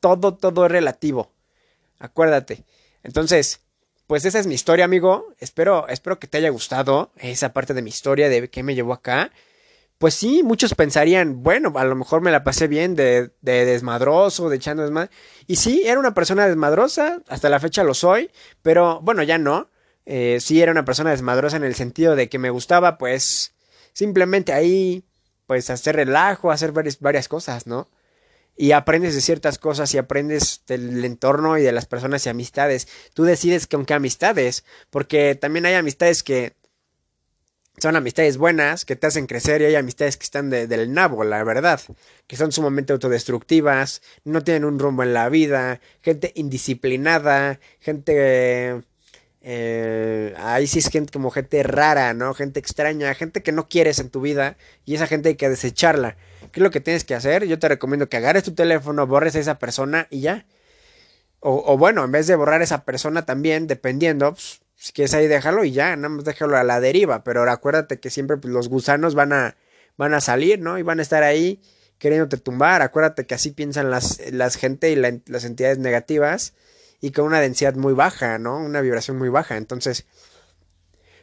Todo, 0.00 0.34
todo 0.34 0.66
es 0.66 0.72
relativo. 0.72 1.32
Acuérdate. 1.98 2.64
Entonces, 3.02 3.60
pues 4.06 4.24
esa 4.24 4.38
es 4.38 4.46
mi 4.46 4.54
historia, 4.54 4.84
amigo. 4.84 5.34
Espero, 5.38 5.88
espero 5.88 6.18
que 6.18 6.26
te 6.26 6.38
haya 6.38 6.50
gustado 6.50 7.12
esa 7.16 7.52
parte 7.52 7.74
de 7.74 7.82
mi 7.82 7.90
historia 7.90 8.28
de 8.28 8.48
qué 8.48 8.62
me 8.62 8.74
llevó 8.74 8.92
acá. 8.94 9.32
Pues 9.98 10.14
sí, 10.14 10.42
muchos 10.42 10.74
pensarían, 10.74 11.42
bueno, 11.42 11.72
a 11.76 11.84
lo 11.84 11.94
mejor 11.94 12.20
me 12.20 12.30
la 12.30 12.44
pasé 12.44 12.66
bien 12.66 12.94
de, 12.94 13.30
de 13.40 13.64
desmadroso, 13.64 14.50
de 14.50 14.56
echando 14.56 14.82
desmadre. 14.82 15.10
Y 15.46 15.56
sí, 15.56 15.82
era 15.86 16.00
una 16.00 16.14
persona 16.14 16.46
desmadrosa, 16.46 17.22
hasta 17.28 17.48
la 17.48 17.60
fecha 17.60 17.84
lo 17.84 17.94
soy, 17.94 18.30
pero 18.62 19.00
bueno, 19.00 19.22
ya 19.22 19.38
no. 19.38 19.70
Eh, 20.04 20.38
sí, 20.40 20.60
era 20.60 20.72
una 20.72 20.84
persona 20.84 21.10
desmadrosa 21.10 21.56
en 21.56 21.64
el 21.64 21.74
sentido 21.74 22.16
de 22.16 22.28
que 22.28 22.38
me 22.38 22.50
gustaba, 22.50 22.98
pues, 22.98 23.54
simplemente 23.92 24.52
ahí, 24.52 25.04
pues, 25.46 25.70
hacer 25.70 25.96
relajo, 25.96 26.50
hacer 26.50 26.72
varias, 26.72 27.00
varias 27.00 27.28
cosas, 27.28 27.66
¿no? 27.66 27.88
y 28.56 28.72
aprendes 28.72 29.14
de 29.14 29.20
ciertas 29.20 29.58
cosas 29.58 29.92
y 29.94 29.98
aprendes 29.98 30.62
del 30.66 31.04
entorno 31.04 31.58
y 31.58 31.62
de 31.62 31.72
las 31.72 31.86
personas 31.86 32.24
y 32.26 32.28
amistades. 32.28 32.88
Tú 33.12 33.24
decides 33.24 33.66
con 33.66 33.84
qué 33.84 33.94
amistades, 33.94 34.64
porque 34.90 35.34
también 35.34 35.66
hay 35.66 35.74
amistades 35.74 36.22
que 36.22 36.54
son 37.78 37.96
amistades 37.96 38.36
buenas, 38.36 38.84
que 38.84 38.96
te 38.96 39.06
hacen 39.06 39.26
crecer 39.26 39.60
y 39.60 39.66
hay 39.66 39.74
amistades 39.74 40.16
que 40.16 40.24
están 40.24 40.50
del 40.50 40.92
nabo, 40.92 41.24
la 41.24 41.42
verdad, 41.42 41.80
que 42.26 42.36
son 42.36 42.52
sumamente 42.52 42.92
autodestructivas, 42.92 44.02
no 44.24 44.42
tienen 44.44 44.64
un 44.64 44.78
rumbo 44.78 45.02
en 45.02 45.12
la 45.12 45.28
vida, 45.28 45.80
gente 46.02 46.32
indisciplinada, 46.34 47.60
gente... 47.80 48.82
Eh, 49.46 50.32
ahí 50.38 50.66
sí 50.66 50.78
es 50.78 50.88
gente 50.88 51.12
como 51.12 51.30
gente 51.30 51.62
rara, 51.62 52.14
¿no? 52.14 52.32
Gente 52.32 52.58
extraña, 52.58 53.12
gente 53.14 53.42
que 53.42 53.52
no 53.52 53.68
quieres 53.68 53.98
en 53.98 54.08
tu 54.08 54.22
vida 54.22 54.56
y 54.86 54.94
esa 54.94 55.06
gente 55.06 55.28
hay 55.28 55.34
que 55.34 55.50
desecharla. 55.50 56.16
¿Qué 56.50 56.60
es 56.60 56.62
lo 56.62 56.70
que 56.70 56.80
tienes 56.80 57.04
que 57.04 57.14
hacer? 57.14 57.44
Yo 57.44 57.58
te 57.58 57.68
recomiendo 57.68 58.08
que 58.08 58.16
agarres 58.16 58.44
tu 58.44 58.54
teléfono, 58.54 59.06
borres 59.06 59.36
a 59.36 59.40
esa 59.40 59.58
persona 59.58 60.06
y 60.08 60.20
ya. 60.20 60.46
O, 61.40 61.76
bueno, 61.76 62.04
en 62.04 62.10
vez 62.10 62.26
de 62.26 62.36
borrar 62.36 62.62
a 62.62 62.64
esa 62.64 62.84
persona 62.86 63.26
también, 63.26 63.66
dependiendo, 63.66 64.32
pues, 64.32 64.62
si 64.84 64.92
quieres 64.92 65.14
ahí 65.14 65.28
déjalo 65.28 65.64
y 65.64 65.72
ya, 65.72 65.96
nada 65.96 66.10
más 66.10 66.24
déjalo 66.26 66.58
a 66.58 66.62
la 66.62 66.78
deriva. 66.78 67.24
Pero 67.24 67.50
acuérdate 67.50 68.00
que 68.00 68.10
siempre 68.10 68.36
pues, 68.36 68.52
los 68.52 68.68
gusanos 68.68 69.14
van 69.14 69.32
a, 69.32 69.56
van 69.96 70.12
a 70.12 70.20
salir, 70.20 70.60
¿no? 70.60 70.76
Y 70.76 70.82
van 70.82 70.98
a 70.98 71.02
estar 71.02 71.22
ahí 71.22 71.62
queriéndote 71.96 72.36
tumbar. 72.36 72.82
Acuérdate 72.82 73.26
que 73.26 73.34
así 73.34 73.52
piensan 73.52 73.90
las, 73.90 74.20
las 74.30 74.56
gente 74.56 74.90
y 74.90 74.96
las 74.96 75.44
entidades 75.44 75.78
negativas 75.78 76.52
y 77.00 77.12
con 77.12 77.24
una 77.24 77.40
densidad 77.40 77.74
muy 77.76 77.94
baja, 77.94 78.36
¿no? 78.36 78.58
Una 78.58 78.82
vibración 78.82 79.16
muy 79.16 79.30
baja. 79.30 79.56
Entonces, 79.56 80.04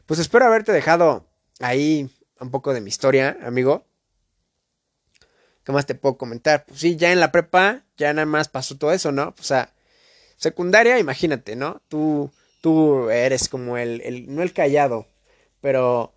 pues 0.08 0.20
espero 0.20 0.46
haberte 0.46 0.72
dejado 0.72 1.30
ahí 1.60 2.10
un 2.40 2.50
poco 2.50 2.74
de 2.74 2.82
mi 2.82 2.90
historia, 2.90 3.38
amigo. 3.44 3.86
¿Qué 5.64 5.72
más 5.72 5.86
te 5.86 5.94
puedo 5.94 6.18
comentar? 6.18 6.66
Pues 6.66 6.80
sí, 6.80 6.96
ya 6.96 7.12
en 7.12 7.20
la 7.20 7.32
prepa, 7.32 7.84
ya 7.96 8.12
nada 8.12 8.26
más 8.26 8.50
pasó 8.50 8.80
todo 8.80 8.92
eso, 8.92 9.12
¿no? 9.12 9.36
O 9.40 9.44
sea, 9.44 9.72
secundaria, 10.36 10.98
imagínate, 10.98 11.56
¿no? 11.56 11.84
Tú, 11.90 12.32
tú 12.62 13.10
eres 13.10 13.50
como 13.50 13.78
el, 13.78 14.02
el, 14.02 14.34
no 14.34 14.42
el 14.42 14.54
callado, 14.54 15.08
pero 15.60 16.14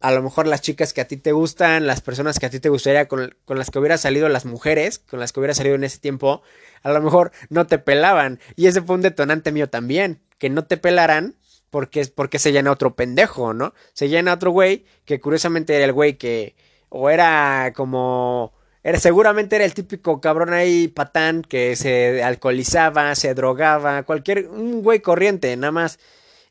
a 0.00 0.10
lo 0.12 0.22
mejor 0.22 0.46
las 0.46 0.60
chicas 0.60 0.92
que 0.92 1.00
a 1.00 1.08
ti 1.08 1.16
te 1.16 1.32
gustan, 1.32 1.86
las 1.86 2.00
personas 2.00 2.38
que 2.38 2.46
a 2.46 2.50
ti 2.50 2.60
te 2.60 2.68
gustaría, 2.68 3.08
con, 3.08 3.34
con 3.44 3.58
las 3.58 3.70
que 3.70 3.78
hubiera 3.78 3.98
salido 3.98 4.28
las 4.28 4.44
mujeres, 4.44 4.98
con 4.98 5.20
las 5.20 5.32
que 5.32 5.40
hubiera 5.40 5.54
salido 5.54 5.76
en 5.76 5.84
ese 5.84 5.98
tiempo, 5.98 6.42
a 6.82 6.90
lo 6.92 7.00
mejor 7.00 7.32
no 7.50 7.66
te 7.66 7.78
pelaban. 7.78 8.40
Y 8.56 8.66
ese 8.66 8.82
fue 8.82 8.96
un 8.96 9.02
detonante 9.02 9.52
mío 9.52 9.68
también, 9.70 10.20
que 10.38 10.50
no 10.50 10.64
te 10.64 10.76
pelaran 10.76 11.36
porque, 11.70 12.04
porque 12.06 12.38
se 12.38 12.52
llena 12.52 12.72
otro 12.72 12.96
pendejo, 12.96 13.54
¿no? 13.54 13.74
Se 13.94 14.08
llena 14.08 14.34
otro 14.34 14.50
güey 14.50 14.84
que 15.04 15.20
curiosamente 15.20 15.74
era 15.74 15.84
el 15.84 15.92
güey 15.92 16.18
que 16.18 16.54
o 16.88 17.08
era 17.08 17.72
como 17.74 18.52
era, 18.82 18.98
seguramente 18.98 19.56
era 19.56 19.64
el 19.64 19.74
típico 19.74 20.20
cabrón 20.20 20.52
ahí 20.52 20.88
patán 20.88 21.42
que 21.42 21.76
se 21.76 22.22
alcoholizaba, 22.22 23.14
se 23.14 23.34
drogaba, 23.34 24.02
cualquier, 24.04 24.48
un 24.48 24.82
güey 24.82 25.00
corriente, 25.00 25.56
nada 25.56 25.72
más. 25.72 25.98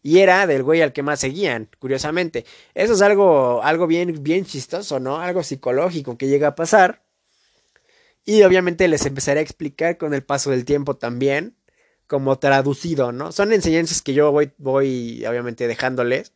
Y 0.04 0.20
era 0.20 0.48
del 0.48 0.64
güey 0.64 0.82
al 0.82 0.94
que 0.94 1.04
más 1.04 1.20
seguían, 1.20 1.70
curiosamente. 1.80 2.46
Eso 2.74 2.94
es 2.94 3.02
algo, 3.02 3.62
algo 3.64 3.86
bien, 3.88 4.24
bien 4.24 4.46
chistoso, 4.46 5.00
¿no? 5.00 5.20
Algo 5.20 5.44
psicológico 5.44 6.18
que 6.18 6.28
llega 6.28 6.50
a 6.50 6.56
pasar. 6.56 7.04
Y 8.26 8.44
obviamente 8.44 8.88
les 8.88 9.06
empezaré 9.06 9.40
a 9.40 9.44
explicar 9.44 9.98
con 9.98 10.14
el 10.14 10.24
paso 10.24 10.52
del 10.52 10.66
tiempo 10.66 10.96
también, 10.98 11.56
como 12.08 12.40
traducido, 12.40 13.12
¿no? 13.12 13.32
Son 13.32 13.54
enseñanzas 13.54 14.02
que 14.02 14.14
yo 14.14 14.32
voy, 14.32 14.54
voy 14.58 15.26
obviamente 15.26 15.68
dejándoles. 15.68 16.34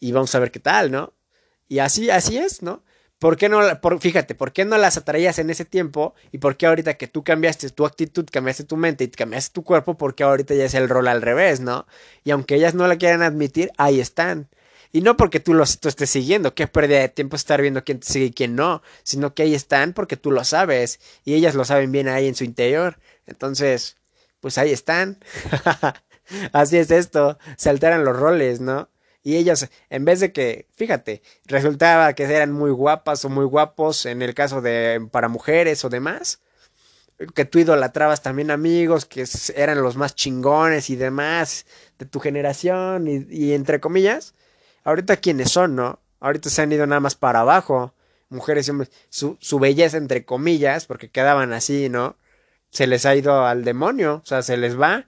Y 0.00 0.12
vamos 0.12 0.34
a 0.34 0.38
ver 0.40 0.50
qué 0.50 0.60
tal, 0.60 0.90
¿no? 0.90 1.14
Y 1.68 1.80
así, 1.80 2.10
así 2.10 2.38
es, 2.38 2.62
¿no? 2.62 2.84
¿Por 3.18 3.36
qué 3.36 3.48
no, 3.48 3.60
por, 3.80 4.00
fíjate, 4.00 4.34
¿por 4.36 4.52
qué 4.52 4.64
no 4.64 4.78
las 4.78 4.96
atraías 4.96 5.38
en 5.40 5.50
ese 5.50 5.64
tiempo? 5.64 6.14
¿Y 6.30 6.38
por 6.38 6.56
qué 6.56 6.66
ahorita 6.66 6.94
que 6.94 7.08
tú 7.08 7.24
cambiaste 7.24 7.68
tu 7.70 7.84
actitud, 7.84 8.24
cambiaste 8.30 8.62
tu 8.64 8.76
mente 8.76 9.04
y 9.04 9.08
cambiaste 9.08 9.52
tu 9.54 9.64
cuerpo, 9.64 9.98
por 9.98 10.14
qué 10.14 10.22
ahorita 10.22 10.54
ya 10.54 10.64
es 10.64 10.74
el 10.74 10.88
rol 10.88 11.08
al 11.08 11.20
revés, 11.20 11.60
¿no? 11.60 11.86
Y 12.22 12.30
aunque 12.30 12.54
ellas 12.54 12.74
no 12.74 12.86
la 12.86 12.96
quieran 12.96 13.22
admitir, 13.22 13.72
ahí 13.76 13.98
están. 14.00 14.48
Y 14.92 15.00
no 15.00 15.16
porque 15.16 15.40
tú 15.40 15.52
los 15.52 15.78
estés 15.84 16.08
siguiendo, 16.10 16.54
qué 16.54 16.66
pérdida 16.68 17.00
de 17.00 17.08
tiempo 17.08 17.36
estar 17.36 17.60
viendo 17.60 17.84
quién 17.84 18.00
te 18.00 18.06
sigue 18.06 18.26
y 18.26 18.32
quién 18.32 18.54
no, 18.56 18.82
sino 19.02 19.34
que 19.34 19.42
ahí 19.42 19.54
están 19.54 19.92
porque 19.92 20.16
tú 20.16 20.30
lo 20.30 20.44
sabes 20.44 21.00
y 21.24 21.34
ellas 21.34 21.54
lo 21.56 21.64
saben 21.64 21.92
bien 21.92 22.08
ahí 22.08 22.28
en 22.28 22.34
su 22.36 22.44
interior. 22.44 22.98
Entonces, 23.26 23.96
pues 24.40 24.58
ahí 24.58 24.72
están. 24.72 25.18
Así 26.52 26.76
es 26.76 26.90
esto, 26.90 27.38
se 27.56 27.70
alteran 27.70 28.04
los 28.04 28.16
roles, 28.16 28.60
¿no? 28.60 28.88
Y 29.28 29.36
ellas, 29.36 29.68
en 29.90 30.06
vez 30.06 30.20
de 30.20 30.32
que, 30.32 30.68
fíjate, 30.74 31.20
resultaba 31.44 32.14
que 32.14 32.24
eran 32.24 32.50
muy 32.50 32.70
guapas 32.70 33.26
o 33.26 33.28
muy 33.28 33.44
guapos 33.44 34.06
en 34.06 34.22
el 34.22 34.32
caso 34.32 34.62
de 34.62 35.06
para 35.10 35.28
mujeres 35.28 35.84
o 35.84 35.90
demás, 35.90 36.40
que 37.34 37.44
tú 37.44 37.58
idolatrabas 37.58 38.22
también 38.22 38.50
amigos 38.50 39.04
que 39.04 39.26
eran 39.54 39.82
los 39.82 39.96
más 39.96 40.14
chingones 40.14 40.88
y 40.88 40.96
demás 40.96 41.66
de 41.98 42.06
tu 42.06 42.20
generación 42.20 43.06
y, 43.06 43.52
entre 43.52 43.80
comillas, 43.80 44.32
ahorita 44.82 45.18
quiénes 45.18 45.50
son, 45.50 45.76
¿no? 45.76 46.00
Ahorita 46.20 46.48
se 46.48 46.62
han 46.62 46.72
ido 46.72 46.86
nada 46.86 47.00
más 47.00 47.14
para 47.14 47.40
abajo, 47.40 47.92
mujeres 48.30 48.66
y 48.66 48.70
hombres, 48.70 48.90
su, 49.10 49.36
su 49.40 49.58
belleza 49.58 49.98
entre 49.98 50.24
comillas, 50.24 50.86
porque 50.86 51.10
quedaban 51.10 51.52
así, 51.52 51.90
¿no? 51.90 52.16
Se 52.70 52.86
les 52.86 53.04
ha 53.04 53.14
ido 53.14 53.44
al 53.44 53.62
demonio, 53.62 54.22
o 54.24 54.26
sea, 54.26 54.40
se 54.40 54.56
les 54.56 54.80
va 54.80 55.06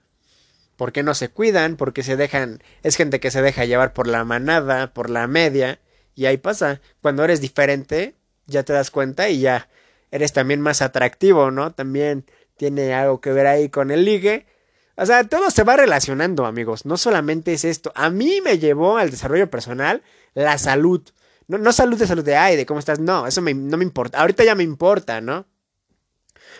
¿Por 0.81 0.93
qué 0.93 1.03
no 1.03 1.13
se 1.13 1.29
cuidan? 1.29 1.75
Porque 1.75 2.01
se 2.01 2.17
dejan, 2.17 2.63
es 2.81 2.95
gente 2.95 3.19
que 3.19 3.29
se 3.29 3.43
deja 3.43 3.65
llevar 3.65 3.93
por 3.93 4.07
la 4.07 4.25
manada, 4.25 4.95
por 4.95 5.11
la 5.11 5.27
media, 5.27 5.79
y 6.15 6.25
ahí 6.25 6.37
pasa. 6.37 6.81
Cuando 7.03 7.23
eres 7.23 7.39
diferente, 7.39 8.15
ya 8.47 8.63
te 8.63 8.73
das 8.73 8.89
cuenta 8.89 9.29
y 9.29 9.41
ya 9.41 9.69
eres 10.09 10.33
también 10.33 10.59
más 10.59 10.81
atractivo, 10.81 11.51
¿no? 11.51 11.71
También 11.71 12.25
tiene 12.57 12.95
algo 12.95 13.21
que 13.21 13.31
ver 13.31 13.45
ahí 13.45 13.69
con 13.69 13.91
el 13.91 14.05
ligue. 14.05 14.47
O 14.95 15.05
sea, 15.05 15.23
todo 15.23 15.51
se 15.51 15.61
va 15.61 15.77
relacionando, 15.77 16.47
amigos. 16.47 16.83
No 16.87 16.97
solamente 16.97 17.53
es 17.53 17.63
esto. 17.63 17.91
A 17.93 18.09
mí 18.09 18.41
me 18.43 18.57
llevó 18.57 18.97
al 18.97 19.11
desarrollo 19.11 19.51
personal 19.51 20.01
la 20.33 20.57
salud. 20.57 21.07
No, 21.47 21.59
no 21.59 21.73
salud 21.73 21.99
de 21.99 22.07
salud 22.07 22.25
de, 22.25 22.37
ay, 22.37 22.55
de 22.55 22.65
cómo 22.65 22.79
estás. 22.79 22.97
No, 22.97 23.27
eso 23.27 23.41
no 23.41 23.77
me 23.77 23.83
importa. 23.83 24.19
Ahorita 24.19 24.43
ya 24.43 24.55
me 24.55 24.63
importa, 24.63 25.21
¿no? 25.21 25.45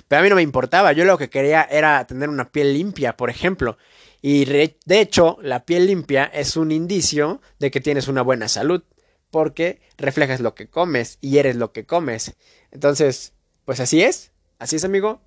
Pero 0.08 0.20
a 0.20 0.24
mí 0.24 0.30
no 0.30 0.36
me 0.36 0.42
importaba. 0.42 0.92
Yo 0.92 1.06
lo 1.06 1.18
que 1.18 1.30
quería 1.30 1.64
era 1.64 2.06
tener 2.06 2.30
una 2.30 2.52
piel 2.52 2.74
limpia, 2.74 3.18
por 3.18 3.30
ejemplo. 3.30 3.78
Y 4.22 4.46
de 4.46 4.76
hecho, 4.88 5.38
la 5.42 5.66
piel 5.66 5.88
limpia 5.88 6.26
es 6.26 6.56
un 6.58 6.72
indicio 6.72 7.42
de 7.60 7.72
que 7.72 7.82
tienes 7.82 8.08
una 8.08 8.22
buena 8.22 8.48
salud. 8.48 8.84
Porque 9.30 9.82
reflejas 9.98 10.42
lo 10.42 10.56
que 10.56 10.70
comes 10.70 11.18
y 11.22 11.38
eres 11.38 11.56
lo 11.56 11.72
que 11.72 11.86
comes. 11.86 12.36
Entonces, 12.72 13.34
pues 13.66 13.80
así 13.80 14.04
es. 14.04 14.32
Así 14.60 14.76
es, 14.76 14.84
amigo. 14.84 15.22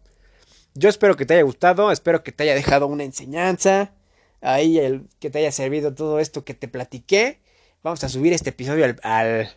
Yo 0.75 0.89
espero 0.89 1.17
que 1.17 1.25
te 1.25 1.35
haya 1.35 1.43
gustado. 1.43 1.91
Espero 1.91 2.23
que 2.23 2.33
te 2.33 2.45
haya 2.45 2.55
dejado 2.55 2.87
una 2.87 3.05
enseñanza. 3.05 3.95
Ahí 4.41 4.79
el 4.79 5.09
que 5.21 5.31
te 5.31 5.39
haya 5.39 5.53
servido 5.53 5.95
todo 5.95 6.21
esto 6.21 6.45
que 6.45 6.53
te 6.55 6.69
platiqué. 6.69 7.41
Vamos 7.83 8.03
a 8.05 8.09
subir 8.09 8.33
este 8.33 8.51
episodio 8.51 8.95
al, 9.03 9.51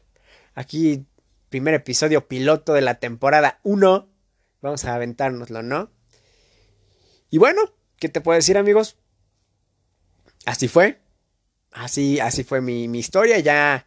aquí 0.53 1.05
primer 1.49 1.73
episodio 1.73 2.27
piloto 2.27 2.73
de 2.73 2.81
la 2.81 2.95
temporada 2.95 3.59
1 3.63 4.07
Vamos 4.61 4.85
a 4.85 4.95
aventárnoslo, 4.95 5.61
¿no? 5.61 5.91
Y 7.29 7.37
bueno, 7.37 7.61
¿qué 7.99 8.09
te 8.09 8.21
puedo 8.21 8.37
decir, 8.37 8.57
amigos? 8.57 8.97
Así 10.45 10.67
fue. 10.67 10.99
Así, 11.71 12.19
así 12.19 12.43
fue 12.43 12.61
mi, 12.61 12.85
historia. 12.97 13.39
Ya 13.39 13.85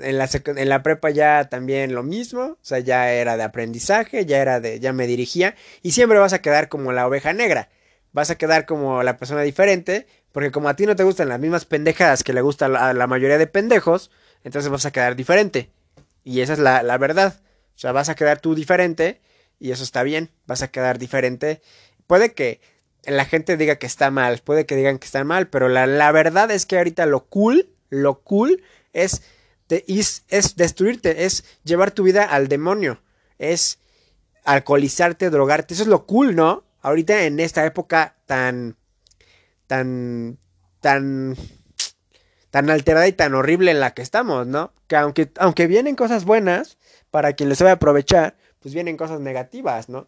en 0.00 0.18
la, 0.18 0.28
en 0.44 0.68
la 0.68 0.82
prepa 0.82 1.10
ya 1.10 1.48
también 1.48 1.94
lo 1.94 2.02
mismo. 2.02 2.42
O 2.42 2.58
sea, 2.60 2.80
ya 2.80 3.12
era 3.12 3.36
de 3.36 3.44
aprendizaje, 3.44 4.26
ya 4.26 4.38
era 4.38 4.60
de, 4.60 4.80
ya 4.80 4.92
me 4.92 5.06
dirigía. 5.06 5.54
Y 5.82 5.92
siempre 5.92 6.18
vas 6.18 6.32
a 6.32 6.42
quedar 6.42 6.68
como 6.68 6.92
la 6.92 7.06
oveja 7.06 7.32
negra. 7.32 7.70
Vas 8.12 8.30
a 8.30 8.36
quedar 8.36 8.66
como 8.66 9.02
la 9.02 9.16
persona 9.16 9.42
diferente. 9.42 10.06
Porque 10.32 10.50
como 10.50 10.68
a 10.68 10.76
ti 10.76 10.86
no 10.86 10.96
te 10.96 11.04
gustan 11.04 11.28
las 11.28 11.40
mismas 11.40 11.64
pendejadas 11.64 12.24
que 12.24 12.32
le 12.32 12.40
gusta 12.40 12.66
a 12.66 12.94
la 12.94 13.06
mayoría 13.06 13.38
de 13.38 13.46
pendejos, 13.46 14.10
entonces 14.44 14.70
vas 14.70 14.86
a 14.86 14.90
quedar 14.90 15.14
diferente. 15.14 15.70
Y 16.24 16.40
esa 16.40 16.54
es 16.54 16.58
la, 16.58 16.82
la 16.82 16.98
verdad. 16.98 17.40
O 17.74 17.78
sea, 17.78 17.92
vas 17.92 18.08
a 18.08 18.14
quedar 18.14 18.40
tú 18.40 18.54
diferente 18.54 19.20
y 19.62 19.70
eso 19.70 19.84
está 19.84 20.02
bien, 20.02 20.32
vas 20.44 20.62
a 20.62 20.72
quedar 20.72 20.98
diferente. 20.98 21.62
Puede 22.08 22.34
que 22.34 22.60
la 23.04 23.24
gente 23.24 23.56
diga 23.56 23.76
que 23.76 23.86
está 23.86 24.10
mal, 24.10 24.40
puede 24.44 24.66
que 24.66 24.74
digan 24.74 24.98
que 24.98 25.06
está 25.06 25.22
mal, 25.22 25.48
pero 25.50 25.68
la, 25.68 26.10
verdad 26.10 26.50
es 26.50 26.66
que 26.66 26.78
ahorita 26.78 27.06
lo 27.06 27.26
cool, 27.26 27.68
lo 27.88 28.22
cool 28.22 28.64
es, 28.92 29.22
es, 29.68 30.24
es 30.28 30.56
destruirte, 30.56 31.26
es 31.26 31.44
llevar 31.62 31.92
tu 31.92 32.02
vida 32.02 32.24
al 32.24 32.48
demonio, 32.48 33.00
es 33.38 33.78
alcoholizarte, 34.42 35.30
drogarte, 35.30 35.74
eso 35.74 35.84
es 35.84 35.88
lo 35.88 36.06
cool, 36.06 36.34
¿no? 36.34 36.64
Ahorita 36.80 37.22
en 37.22 37.38
esta 37.38 37.64
época 37.64 38.16
tan, 38.26 38.76
tan, 39.68 40.38
tan, 40.80 41.36
tan 42.50 42.68
alterada 42.68 43.06
y 43.06 43.12
tan 43.12 43.34
horrible 43.34 43.70
en 43.70 43.78
la 43.78 43.94
que 43.94 44.02
estamos, 44.02 44.48
¿no? 44.48 44.72
Que 44.88 44.96
aunque, 44.96 45.30
aunque 45.38 45.68
vienen 45.68 45.94
cosas 45.94 46.24
buenas, 46.24 46.78
para 47.12 47.34
quien 47.34 47.48
les 47.48 47.58
sabe 47.58 47.70
aprovechar, 47.70 48.34
pues 48.62 48.74
vienen 48.74 48.96
cosas 48.96 49.20
negativas, 49.20 49.88
¿no? 49.88 50.06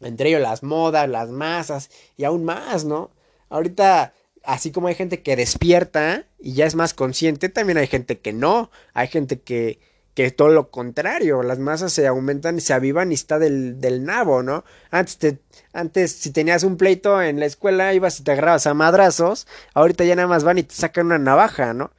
Entre 0.00 0.28
ellos 0.28 0.40
las 0.40 0.62
modas, 0.62 1.08
las 1.08 1.28
masas 1.30 1.90
y 2.16 2.24
aún 2.24 2.44
más, 2.44 2.84
¿no? 2.84 3.10
Ahorita, 3.48 4.14
así 4.42 4.70
como 4.72 4.88
hay 4.88 4.94
gente 4.94 5.22
que 5.22 5.36
despierta 5.36 6.24
y 6.38 6.54
ya 6.54 6.66
es 6.66 6.74
más 6.74 6.94
consciente, 6.94 7.48
también 7.48 7.78
hay 7.78 7.86
gente 7.86 8.18
que 8.18 8.32
no. 8.32 8.70
Hay 8.92 9.08
gente 9.08 9.40
que, 9.40 9.80
que 10.14 10.30
todo 10.30 10.48
lo 10.48 10.70
contrario, 10.70 11.42
las 11.42 11.58
masas 11.58 11.92
se 11.92 12.06
aumentan 12.06 12.58
y 12.58 12.60
se 12.60 12.72
avivan 12.72 13.10
y 13.10 13.14
está 13.14 13.38
del, 13.38 13.80
del 13.80 14.04
nabo, 14.04 14.42
¿no? 14.42 14.64
Antes, 14.90 15.18
te, 15.18 15.38
antes, 15.72 16.12
si 16.12 16.30
tenías 16.30 16.62
un 16.64 16.76
pleito 16.76 17.20
en 17.22 17.40
la 17.40 17.46
escuela, 17.46 17.94
ibas 17.94 18.20
y 18.20 18.24
te 18.24 18.32
agarrabas 18.32 18.66
a 18.66 18.74
madrazos, 18.74 19.46
ahorita 19.74 20.04
ya 20.04 20.16
nada 20.16 20.28
más 20.28 20.44
van 20.44 20.58
y 20.58 20.62
te 20.62 20.74
sacan 20.74 21.06
una 21.06 21.18
navaja, 21.18 21.74
¿no? 21.74 21.90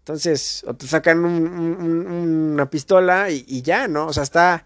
Entonces, 0.00 0.64
o 0.66 0.74
te 0.74 0.86
sacan 0.86 1.22
una 1.22 2.70
pistola 2.70 3.30
y, 3.30 3.44
y, 3.46 3.60
ya, 3.60 3.88
¿no? 3.88 4.06
O 4.06 4.12
sea, 4.14 4.22
está, 4.22 4.64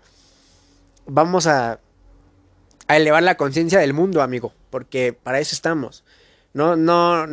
vamos 1.06 1.46
a, 1.46 1.80
elevar 2.88 3.22
la 3.22 3.36
conciencia 3.36 3.78
del 3.78 3.94
mundo, 3.94 4.22
amigo, 4.22 4.52
porque 4.70 5.12
para 5.12 5.40
eso 5.40 5.54
estamos. 5.54 6.04
No, 6.52 6.76
no, 6.76 7.26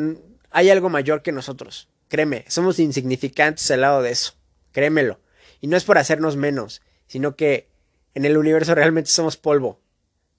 hay 0.51 0.69
algo 0.69 0.89
mayor 0.89 1.21
que 1.21 1.31
nosotros. 1.31 1.89
Créeme, 2.07 2.45
somos 2.47 2.79
insignificantes 2.79 3.69
al 3.71 3.81
lado 3.81 4.01
de 4.01 4.11
eso. 4.11 4.33
Créemelo. 4.71 5.19
Y 5.61 5.67
no 5.67 5.75
es 5.75 5.83
por 5.83 5.97
hacernos 5.97 6.37
menos, 6.37 6.81
sino 7.07 7.35
que 7.35 7.67
en 8.13 8.25
el 8.25 8.37
universo 8.37 8.73
realmente 8.73 9.09
somos 9.09 9.37
polvo. 9.37 9.79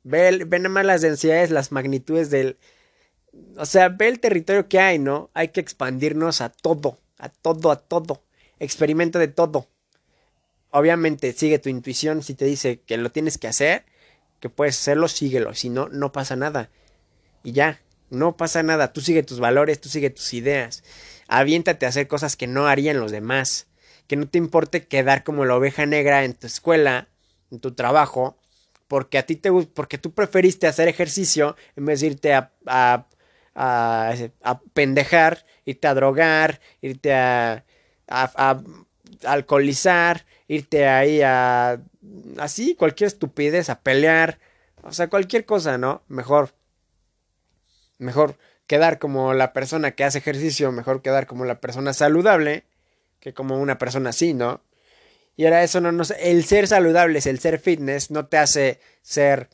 Ve, 0.03 0.45
ve 0.47 0.59
nada 0.59 0.71
más 0.71 0.87
las 0.87 1.03
densidades, 1.03 1.51
las 1.51 1.73
magnitudes 1.73 2.31
del... 2.31 2.57
O 3.57 3.67
sea, 3.67 3.91
ve 3.91 4.09
el 4.09 4.21
territorio 4.21 4.69
que 4.69 4.81
hay, 4.81 4.99
¿no? 4.99 5.31
Hay 5.35 5.49
que 5.49 5.61
expandirnos 5.61 6.41
a 6.41 6.49
todo, 6.49 6.99
a 7.19 7.29
todo, 7.29 7.71
a 7.71 7.77
todo. 7.77 8.23
Experimenta 8.59 9.19
de 9.19 9.29
todo 9.29 9.69
obviamente 10.71 11.33
sigue 11.33 11.59
tu 11.59 11.69
intuición, 11.69 12.23
si 12.23 12.35
te 12.35 12.45
dice 12.45 12.81
que 12.81 12.97
lo 12.97 13.11
tienes 13.11 13.39
que 13.39 13.49
hacer, 13.49 13.85
que 14.41 14.49
puedes 14.49 14.79
hacerlo, 14.79 15.09
síguelo, 15.09 15.55
si 15.55 15.69
no, 15.69 15.89
no 15.89 16.13
pasa 16.13 16.37
nada. 16.37 16.71
Y 17.43 17.53
ya, 17.53 17.81
no 18.11 18.37
pasa 18.37 18.63
nada, 18.63 18.93
tú 18.93 19.01
sigue 19.01 19.23
tus 19.23 19.41
valores, 19.41 19.81
tú 19.81 19.89
sigue 19.89 20.11
tus 20.11 20.33
ideas, 20.35 20.83
aviéntate 21.29 21.87
a 21.87 21.91
hacer 21.91 22.09
cosas 22.09 22.37
que 22.37 22.47
no 22.47 22.67
harían 22.67 23.01
los 23.01 23.13
demás, 23.13 23.69
que 24.07 24.17
no 24.17 24.29
te 24.29 24.39
importe 24.39 24.87
quedar 24.87 25.23
como 25.25 25.45
la 25.45 25.57
oveja 25.57 25.87
negra 25.87 26.25
en 26.25 26.35
tu 26.35 26.47
escuela, 26.47 27.09
en 27.51 27.61
tu 27.61 27.73
trabajo, 27.73 28.37
porque 28.89 29.19
a 29.19 29.27
ti 29.27 29.37
te 29.37 29.53
porque 29.53 29.99
tú 29.99 30.13
preferiste 30.13 30.67
hacer 30.67 30.89
ejercicio 30.89 31.57
en 31.77 31.87
vez 31.87 32.01
de 32.01 32.09
irte 32.09 32.35
a, 32.35 32.53
a, 32.67 33.07
a, 33.55 34.15
a 34.43 34.61
pendejar, 34.75 35.47
irte 35.65 35.87
a 35.87 35.95
drogar, 35.95 36.61
irte 36.81 37.15
a, 37.15 37.65
a 38.09 38.61
alcoholizar, 39.25 40.27
irte 40.51 40.89
ahí 40.89 41.23
a... 41.23 41.81
así, 42.39 42.75
cualquier 42.75 43.07
estupidez, 43.07 43.71
a 43.71 43.81
pelear, 43.81 44.41
o 44.83 44.93
sea, 44.93 45.09
cualquier 45.09 45.45
cosa, 45.45 45.79
¿no? 45.79 46.03
Mejor. 46.09 46.51
Mejor 47.99 48.37
quedar 48.67 48.99
como 48.99 49.33
la 49.33 49.53
persona 49.53 49.93
que 49.93 50.03
hace 50.03 50.19
ejercicio, 50.19 50.73
mejor 50.73 51.03
quedar 51.03 51.29
como 51.29 51.45
la 51.45 51.61
persona 51.61 51.93
saludable 51.93 52.65
que 53.21 53.33
como 53.33 53.59
una 53.59 53.79
persona 53.79 54.11
así, 54.11 54.35
¿no? 54.35 54.63
Y 55.37 55.45
ahora 55.45 55.63
eso 55.63 55.81
no 55.81 55.93
nos... 55.93 56.11
El 56.11 56.45
ser 56.45 56.67
saludable, 56.67 57.21
el 57.25 57.39
ser 57.39 57.61
fitness, 57.61 58.11
no 58.11 58.27
te 58.27 58.39
hace 58.39 58.81
ser 59.03 59.49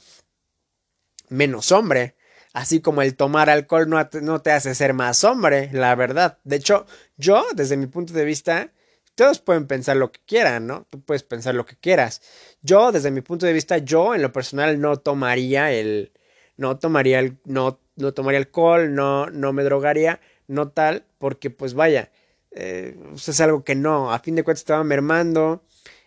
menos 1.29 1.73
hombre. 1.73 2.15
Así 2.53 2.81
como 2.81 3.03
el 3.03 3.17
tomar 3.17 3.51
alcohol 3.51 3.89
no, 3.89 4.09
no 4.23 4.41
te 4.41 4.53
hace 4.53 4.75
ser 4.75 4.95
más 4.95 5.25
hombre, 5.25 5.69
la 5.73 5.95
verdad. 5.95 6.39
De 6.45 6.57
hecho, 6.57 6.87
yo, 7.17 7.45
desde 7.55 7.77
mi 7.77 7.87
punto 7.87 8.15
de 8.15 8.25
vista, 8.25 8.71
todos 9.17 9.41
pueden 9.41 9.67
pensar 9.67 9.97
lo 9.97 10.13
que 10.13 10.21
quieran, 10.27 10.67
¿no? 10.67 10.87
Tú 10.91 11.01
puedes 11.01 11.23
pensar 11.23 11.55
lo 11.55 11.67
que 11.67 11.75
quieras. 11.75 12.23
Yo, 12.63 12.93
desde 12.93 13.11
mi 13.11 13.23
punto 13.23 13.47
de 13.47 13.53
vista, 13.53 13.79
yo 13.79 14.15
en 14.15 14.23
lo 14.23 14.31
personal 14.31 14.81
no 14.81 14.99
tomaría 14.99 15.73
el, 15.73 16.13
no 16.57 16.79
tomaría 16.79 17.19
el, 17.19 17.39
no, 17.45 17.81
no 17.97 18.13
tomaría 18.13 18.39
alcohol, 18.39 18.95
no, 18.95 19.27
no 19.31 19.53
me 19.53 19.65
drogaría, 19.65 20.21
no 20.47 20.69
tal, 20.69 21.07
porque 21.19 21.51
pues 21.51 21.75
vaya, 21.75 22.13
eh, 22.51 22.97
es 23.15 23.41
algo 23.41 23.65
que 23.65 23.75
no, 23.75 24.13
a 24.13 24.19
fin 24.19 24.37
de 24.37 24.45
cuentas 24.45 24.61
estaba 24.61 24.85
mermando, 24.85 25.65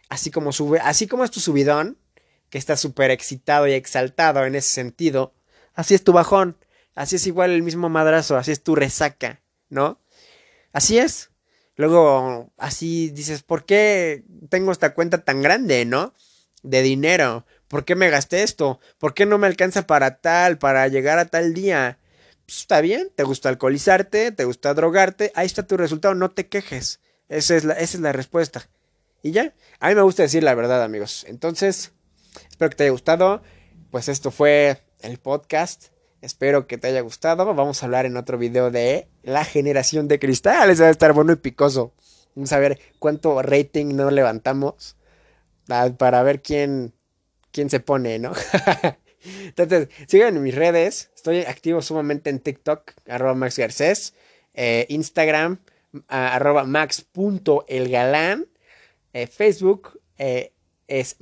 así 0.09 0.29
como 0.31 0.51
sube, 0.51 0.79
así 0.79 1.07
como 1.07 1.23
es 1.23 1.31
tu 1.31 1.39
subidón, 1.39 1.97
que 2.49 2.59
está 2.59 2.77
súper 2.77 3.11
excitado 3.11 3.67
y 3.67 3.73
exaltado 3.73 4.45
en 4.45 4.55
ese 4.55 4.69
sentido, 4.69 5.33
así 5.73 5.95
es 5.95 6.03
tu 6.03 6.13
bajón, 6.13 6.57
así 6.93 7.15
es 7.15 7.25
igual 7.27 7.51
el 7.51 7.63
mismo 7.63 7.89
madrazo, 7.89 8.37
así 8.37 8.51
es 8.51 8.63
tu 8.63 8.75
resaca, 8.75 9.41
¿no? 9.69 9.99
Así 10.71 10.99
es. 10.99 11.28
Luego, 11.79 12.51
así 12.57 13.09
dices, 13.11 13.41
¿por 13.41 13.63
qué 13.63 14.25
tengo 14.49 14.73
esta 14.73 14.93
cuenta 14.93 15.23
tan 15.23 15.41
grande, 15.41 15.85
no? 15.85 16.13
De 16.61 16.81
dinero. 16.81 17.45
¿Por 17.69 17.85
qué 17.85 17.95
me 17.95 18.09
gasté 18.09 18.43
esto? 18.43 18.81
¿Por 18.97 19.13
qué 19.13 19.25
no 19.25 19.37
me 19.37 19.47
alcanza 19.47 19.87
para 19.87 20.19
tal, 20.19 20.57
para 20.57 20.85
llegar 20.89 21.19
a 21.19 21.27
tal 21.27 21.53
día? 21.53 21.97
Pues 22.45 22.57
está 22.57 22.81
bien, 22.81 23.09
te 23.15 23.23
gusta 23.23 23.47
alcoholizarte, 23.47 24.33
te 24.33 24.43
gusta 24.43 24.73
drogarte, 24.73 25.31
ahí 25.35 25.45
está 25.45 25.65
tu 25.65 25.77
resultado, 25.77 26.15
no 26.15 26.31
te 26.31 26.49
quejes. 26.49 26.99
Esa 27.29 27.55
es 27.55 27.63
la, 27.63 27.75
esa 27.75 27.95
es 27.95 28.01
la 28.01 28.11
respuesta. 28.11 28.67
Y 29.23 29.31
ya, 29.31 29.53
a 29.79 29.87
mí 29.87 29.95
me 29.95 30.01
gusta 30.01 30.23
decir 30.23 30.43
la 30.43 30.55
verdad, 30.55 30.83
amigos. 30.83 31.23
Entonces, 31.29 31.93
espero 32.49 32.71
que 32.71 32.75
te 32.75 32.83
haya 32.83 32.91
gustado. 32.91 33.41
Pues 33.89 34.09
esto 34.09 34.31
fue 34.31 34.83
el 34.99 35.17
podcast. 35.17 35.93
Espero 36.21 36.67
que 36.67 36.77
te 36.77 36.87
haya 36.87 37.01
gustado. 37.01 37.45
Vamos 37.53 37.81
a 37.81 37.85
hablar 37.85 38.05
en 38.05 38.17
otro 38.17 38.37
video 38.37 38.71
de 38.71 39.07
la 39.23 39.45
generación 39.45 40.07
de 40.07 40.19
cristales. 40.19 40.81
Va 40.81 40.87
a 40.87 40.91
estar 40.91 41.13
bueno 41.13 41.31
y 41.31 41.37
picoso. 41.37 41.93
Vamos 42.35 42.51
a 42.51 42.59
ver 42.59 42.79
cuánto 42.99 43.41
rating 43.41 43.95
nos 43.95 44.11
levantamos 44.11 44.97
para 45.97 46.23
ver 46.23 46.41
quién, 46.41 46.93
quién 47.51 47.69
se 47.69 47.79
pone, 47.79 48.19
¿no? 48.19 48.33
Entonces, 49.45 49.89
sigan 50.07 50.35
en 50.35 50.43
mis 50.43 50.55
redes. 50.55 51.11
Estoy 51.15 51.41
activo 51.41 51.81
sumamente 51.81 52.29
en 52.29 52.39
TikTok, 52.39 52.91
arroba 53.07 53.35
Max 53.35 53.57
Garcés. 53.57 54.13
Eh, 54.53 54.85
Instagram, 54.89 55.59
arroba 56.07 56.65
max.elgalán. 56.65 58.47
Eh, 59.13 59.27
Facebook 59.27 59.99
eh, 60.17 60.53
es 60.87 61.17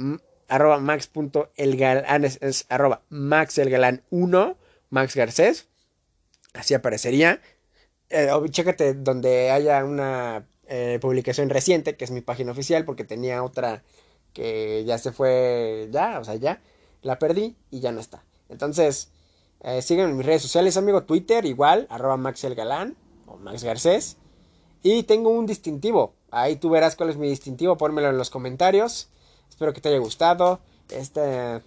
arroba 0.47 0.79
max.elgalán, 0.79 2.25
es, 2.25 2.39
es 2.41 2.65
arroba 2.69 3.03
maxelgalán1. 3.12 4.55
Max 4.89 5.15
Garcés. 5.15 5.67
Así 6.54 6.73
aparecería. 6.73 7.41
Eh, 8.10 8.30
chécate 8.50 8.93
donde 8.93 9.52
haya 9.52 9.84
una 9.84 10.47
eh, 10.67 10.97
publicación 11.02 11.50
reciente, 11.50 11.95
que 11.95 12.06
es 12.06 12.12
mi 12.12 12.21
página 12.21 12.52
oficial, 12.52 12.86
porque 12.86 13.04
tenía 13.04 13.43
otra 13.43 13.84
que 14.34 14.84
ya 14.86 14.97
se 14.97 15.12
fue, 15.12 15.89
ya, 15.91 16.19
o 16.19 16.23
sea, 16.23 16.36
ya, 16.36 16.62
la 17.02 17.19
perdí 17.19 17.56
y 17.71 17.80
ya 17.80 17.91
no 17.91 18.00
está. 18.00 18.23
Entonces, 18.50 19.10
eh, 19.62 19.82
síganme 19.82 20.12
en 20.12 20.17
mis 20.17 20.26
redes 20.26 20.41
sociales, 20.41 20.78
amigo, 20.78 21.04
Twitter, 21.04 21.45
igual, 21.45 21.88
arroba 21.89 22.17
Galán 22.56 22.95
o 23.26 23.38
Max 23.38 23.63
Garcés. 23.63 24.17
Y 24.84 25.04
tengo 25.04 25.30
un 25.32 25.45
distintivo, 25.45 26.13
ahí 26.32 26.56
tú 26.56 26.69
verás 26.69 26.95
cuál 26.95 27.10
es 27.10 27.17
mi 27.17 27.28
distintivo, 27.28 27.78
pónmelo 27.78 28.10
en 28.10 28.17
los 28.17 28.30
comentarios. 28.30 29.10
Espero 29.50 29.73
que 29.73 29.82
te 29.82 29.89
haya 29.89 29.97
gustado. 29.97 30.60
Este, 30.89 31.62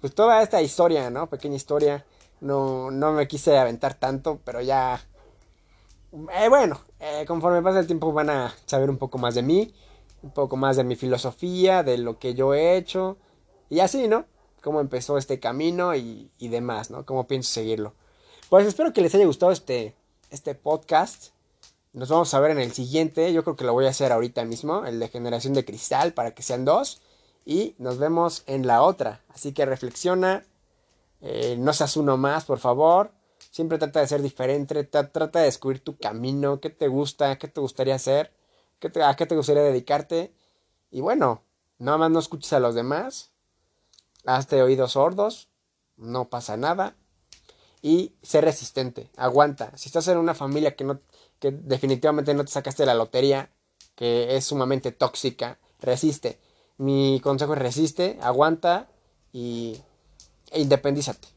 pues 0.00 0.14
toda 0.14 0.42
esta 0.42 0.62
historia, 0.62 1.10
¿no? 1.10 1.28
Pequeña 1.28 1.56
historia. 1.56 2.04
No, 2.40 2.90
no 2.90 3.12
me 3.12 3.28
quise 3.28 3.56
aventar 3.58 3.94
tanto, 3.94 4.40
pero 4.44 4.60
ya... 4.60 5.00
Eh, 6.12 6.48
bueno, 6.48 6.80
eh, 7.00 7.24
conforme 7.26 7.62
pasa 7.62 7.80
el 7.80 7.86
tiempo 7.86 8.12
van 8.12 8.30
a 8.30 8.54
saber 8.66 8.88
un 8.90 8.96
poco 8.98 9.18
más 9.18 9.34
de 9.34 9.42
mí, 9.42 9.74
un 10.22 10.30
poco 10.30 10.56
más 10.56 10.76
de 10.76 10.84
mi 10.84 10.96
filosofía, 10.96 11.82
de 11.82 11.98
lo 11.98 12.18
que 12.18 12.34
yo 12.34 12.54
he 12.54 12.76
hecho. 12.76 13.18
Y 13.68 13.80
así, 13.80 14.08
¿no? 14.08 14.24
Cómo 14.62 14.80
empezó 14.80 15.18
este 15.18 15.38
camino 15.40 15.94
y, 15.94 16.30
y 16.38 16.48
demás, 16.48 16.90
¿no? 16.90 17.04
Cómo 17.04 17.26
pienso 17.26 17.52
seguirlo. 17.52 17.94
Pues 18.48 18.66
espero 18.66 18.92
que 18.94 19.02
les 19.02 19.14
haya 19.14 19.26
gustado 19.26 19.52
este, 19.52 19.94
este 20.30 20.54
podcast. 20.54 21.32
Nos 21.92 22.08
vamos 22.08 22.32
a 22.32 22.40
ver 22.40 22.52
en 22.52 22.60
el 22.60 22.72
siguiente. 22.72 23.32
Yo 23.32 23.44
creo 23.44 23.56
que 23.56 23.64
lo 23.64 23.72
voy 23.74 23.86
a 23.86 23.90
hacer 23.90 24.10
ahorita 24.12 24.44
mismo, 24.44 24.86
el 24.86 25.00
de 25.00 25.08
generación 25.08 25.52
de 25.52 25.64
cristal, 25.64 26.14
para 26.14 26.30
que 26.30 26.42
sean 26.42 26.64
dos. 26.64 27.02
Y 27.44 27.74
nos 27.78 27.98
vemos 27.98 28.44
en 28.46 28.66
la 28.66 28.82
otra. 28.82 29.22
Así 29.28 29.52
que 29.52 29.66
reflexiona. 29.66 30.44
Eh, 31.20 31.56
no 31.58 31.72
seas 31.72 31.96
uno 31.96 32.16
más, 32.16 32.44
por 32.44 32.58
favor. 32.58 33.12
Siempre 33.50 33.78
trata 33.78 34.00
de 34.00 34.06
ser 34.06 34.22
diferente. 34.22 34.84
Trata 34.84 35.38
de 35.38 35.44
descubrir 35.44 35.82
tu 35.82 35.96
camino. 35.98 36.60
¿Qué 36.60 36.70
te 36.70 36.88
gusta? 36.88 37.38
¿Qué 37.38 37.48
te 37.48 37.60
gustaría 37.60 37.94
hacer? 37.94 38.32
¿Qué 38.78 38.90
¿A 39.02 39.16
qué 39.16 39.26
te 39.26 39.36
gustaría 39.36 39.62
dedicarte? 39.62 40.32
Y 40.90 41.00
bueno, 41.00 41.42
nada 41.78 41.98
más 41.98 42.10
no 42.10 42.18
escuches 42.18 42.52
a 42.52 42.60
los 42.60 42.74
demás. 42.74 43.32
Hazte 44.24 44.62
oídos 44.62 44.92
sordos. 44.92 45.48
No 45.96 46.28
pasa 46.28 46.56
nada. 46.56 46.96
Y 47.82 48.14
sé 48.22 48.40
resistente. 48.40 49.10
Aguanta. 49.16 49.76
Si 49.76 49.88
estás 49.88 50.08
en 50.08 50.18
una 50.18 50.34
familia 50.34 50.76
que 50.76 50.84
no 50.84 51.00
que 51.38 51.52
definitivamente 51.52 52.34
no 52.34 52.44
te 52.44 52.50
sacaste 52.50 52.86
la 52.86 52.94
lotería, 52.94 53.50
que 53.94 54.36
es 54.36 54.46
sumamente 54.46 54.92
tóxica, 54.92 55.58
resiste. 55.80 56.38
Mi 56.76 57.20
consejo 57.22 57.54
es 57.54 57.58
resiste, 57.58 58.18
aguanta 58.22 58.88
y 59.32 59.80
independízate. 60.54 61.28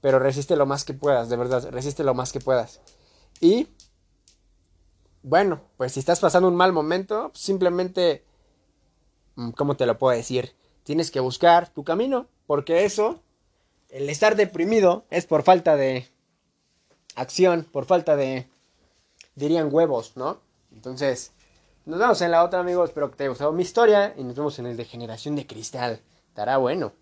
Pero 0.00 0.18
resiste 0.18 0.56
lo 0.56 0.66
más 0.66 0.84
que 0.84 0.94
puedas, 0.94 1.28
de 1.28 1.36
verdad, 1.36 1.68
resiste 1.70 2.04
lo 2.04 2.14
más 2.14 2.32
que 2.32 2.40
puedas. 2.40 2.80
Y 3.40 3.68
bueno, 5.22 5.60
pues 5.76 5.92
si 5.92 6.00
estás 6.00 6.20
pasando 6.20 6.48
un 6.48 6.56
mal 6.56 6.72
momento, 6.72 7.30
simplemente, 7.34 8.24
mm, 9.34 9.50
¿cómo 9.50 9.76
te 9.76 9.86
lo 9.86 9.98
puedo 9.98 10.16
decir? 10.16 10.54
Tienes 10.82 11.10
que 11.10 11.20
buscar 11.20 11.68
tu 11.68 11.84
camino, 11.84 12.28
porque 12.46 12.84
eso, 12.84 13.22
el 13.90 14.08
estar 14.08 14.36
deprimido, 14.36 15.04
es 15.10 15.26
por 15.26 15.42
falta 15.42 15.76
de 15.76 16.08
acción, 17.16 17.64
por 17.70 17.84
falta 17.84 18.16
de 18.16 18.48
dirían 19.34 19.68
huevos, 19.72 20.16
¿no? 20.16 20.40
Entonces, 20.72 21.32
nos 21.84 21.98
vemos 21.98 22.20
en 22.22 22.30
la 22.30 22.44
otra, 22.44 22.60
amigos. 22.60 22.90
Espero 22.90 23.10
que 23.10 23.16
te 23.16 23.24
haya 23.24 23.30
gustado 23.30 23.52
mi 23.52 23.62
historia 23.62 24.14
y 24.16 24.24
nos 24.24 24.36
vemos 24.36 24.58
en 24.58 24.66
el 24.66 24.76
de 24.76 24.84
Generación 24.84 25.36
de 25.36 25.46
Cristal. 25.46 26.00
Estará 26.28 26.56
bueno. 26.58 26.92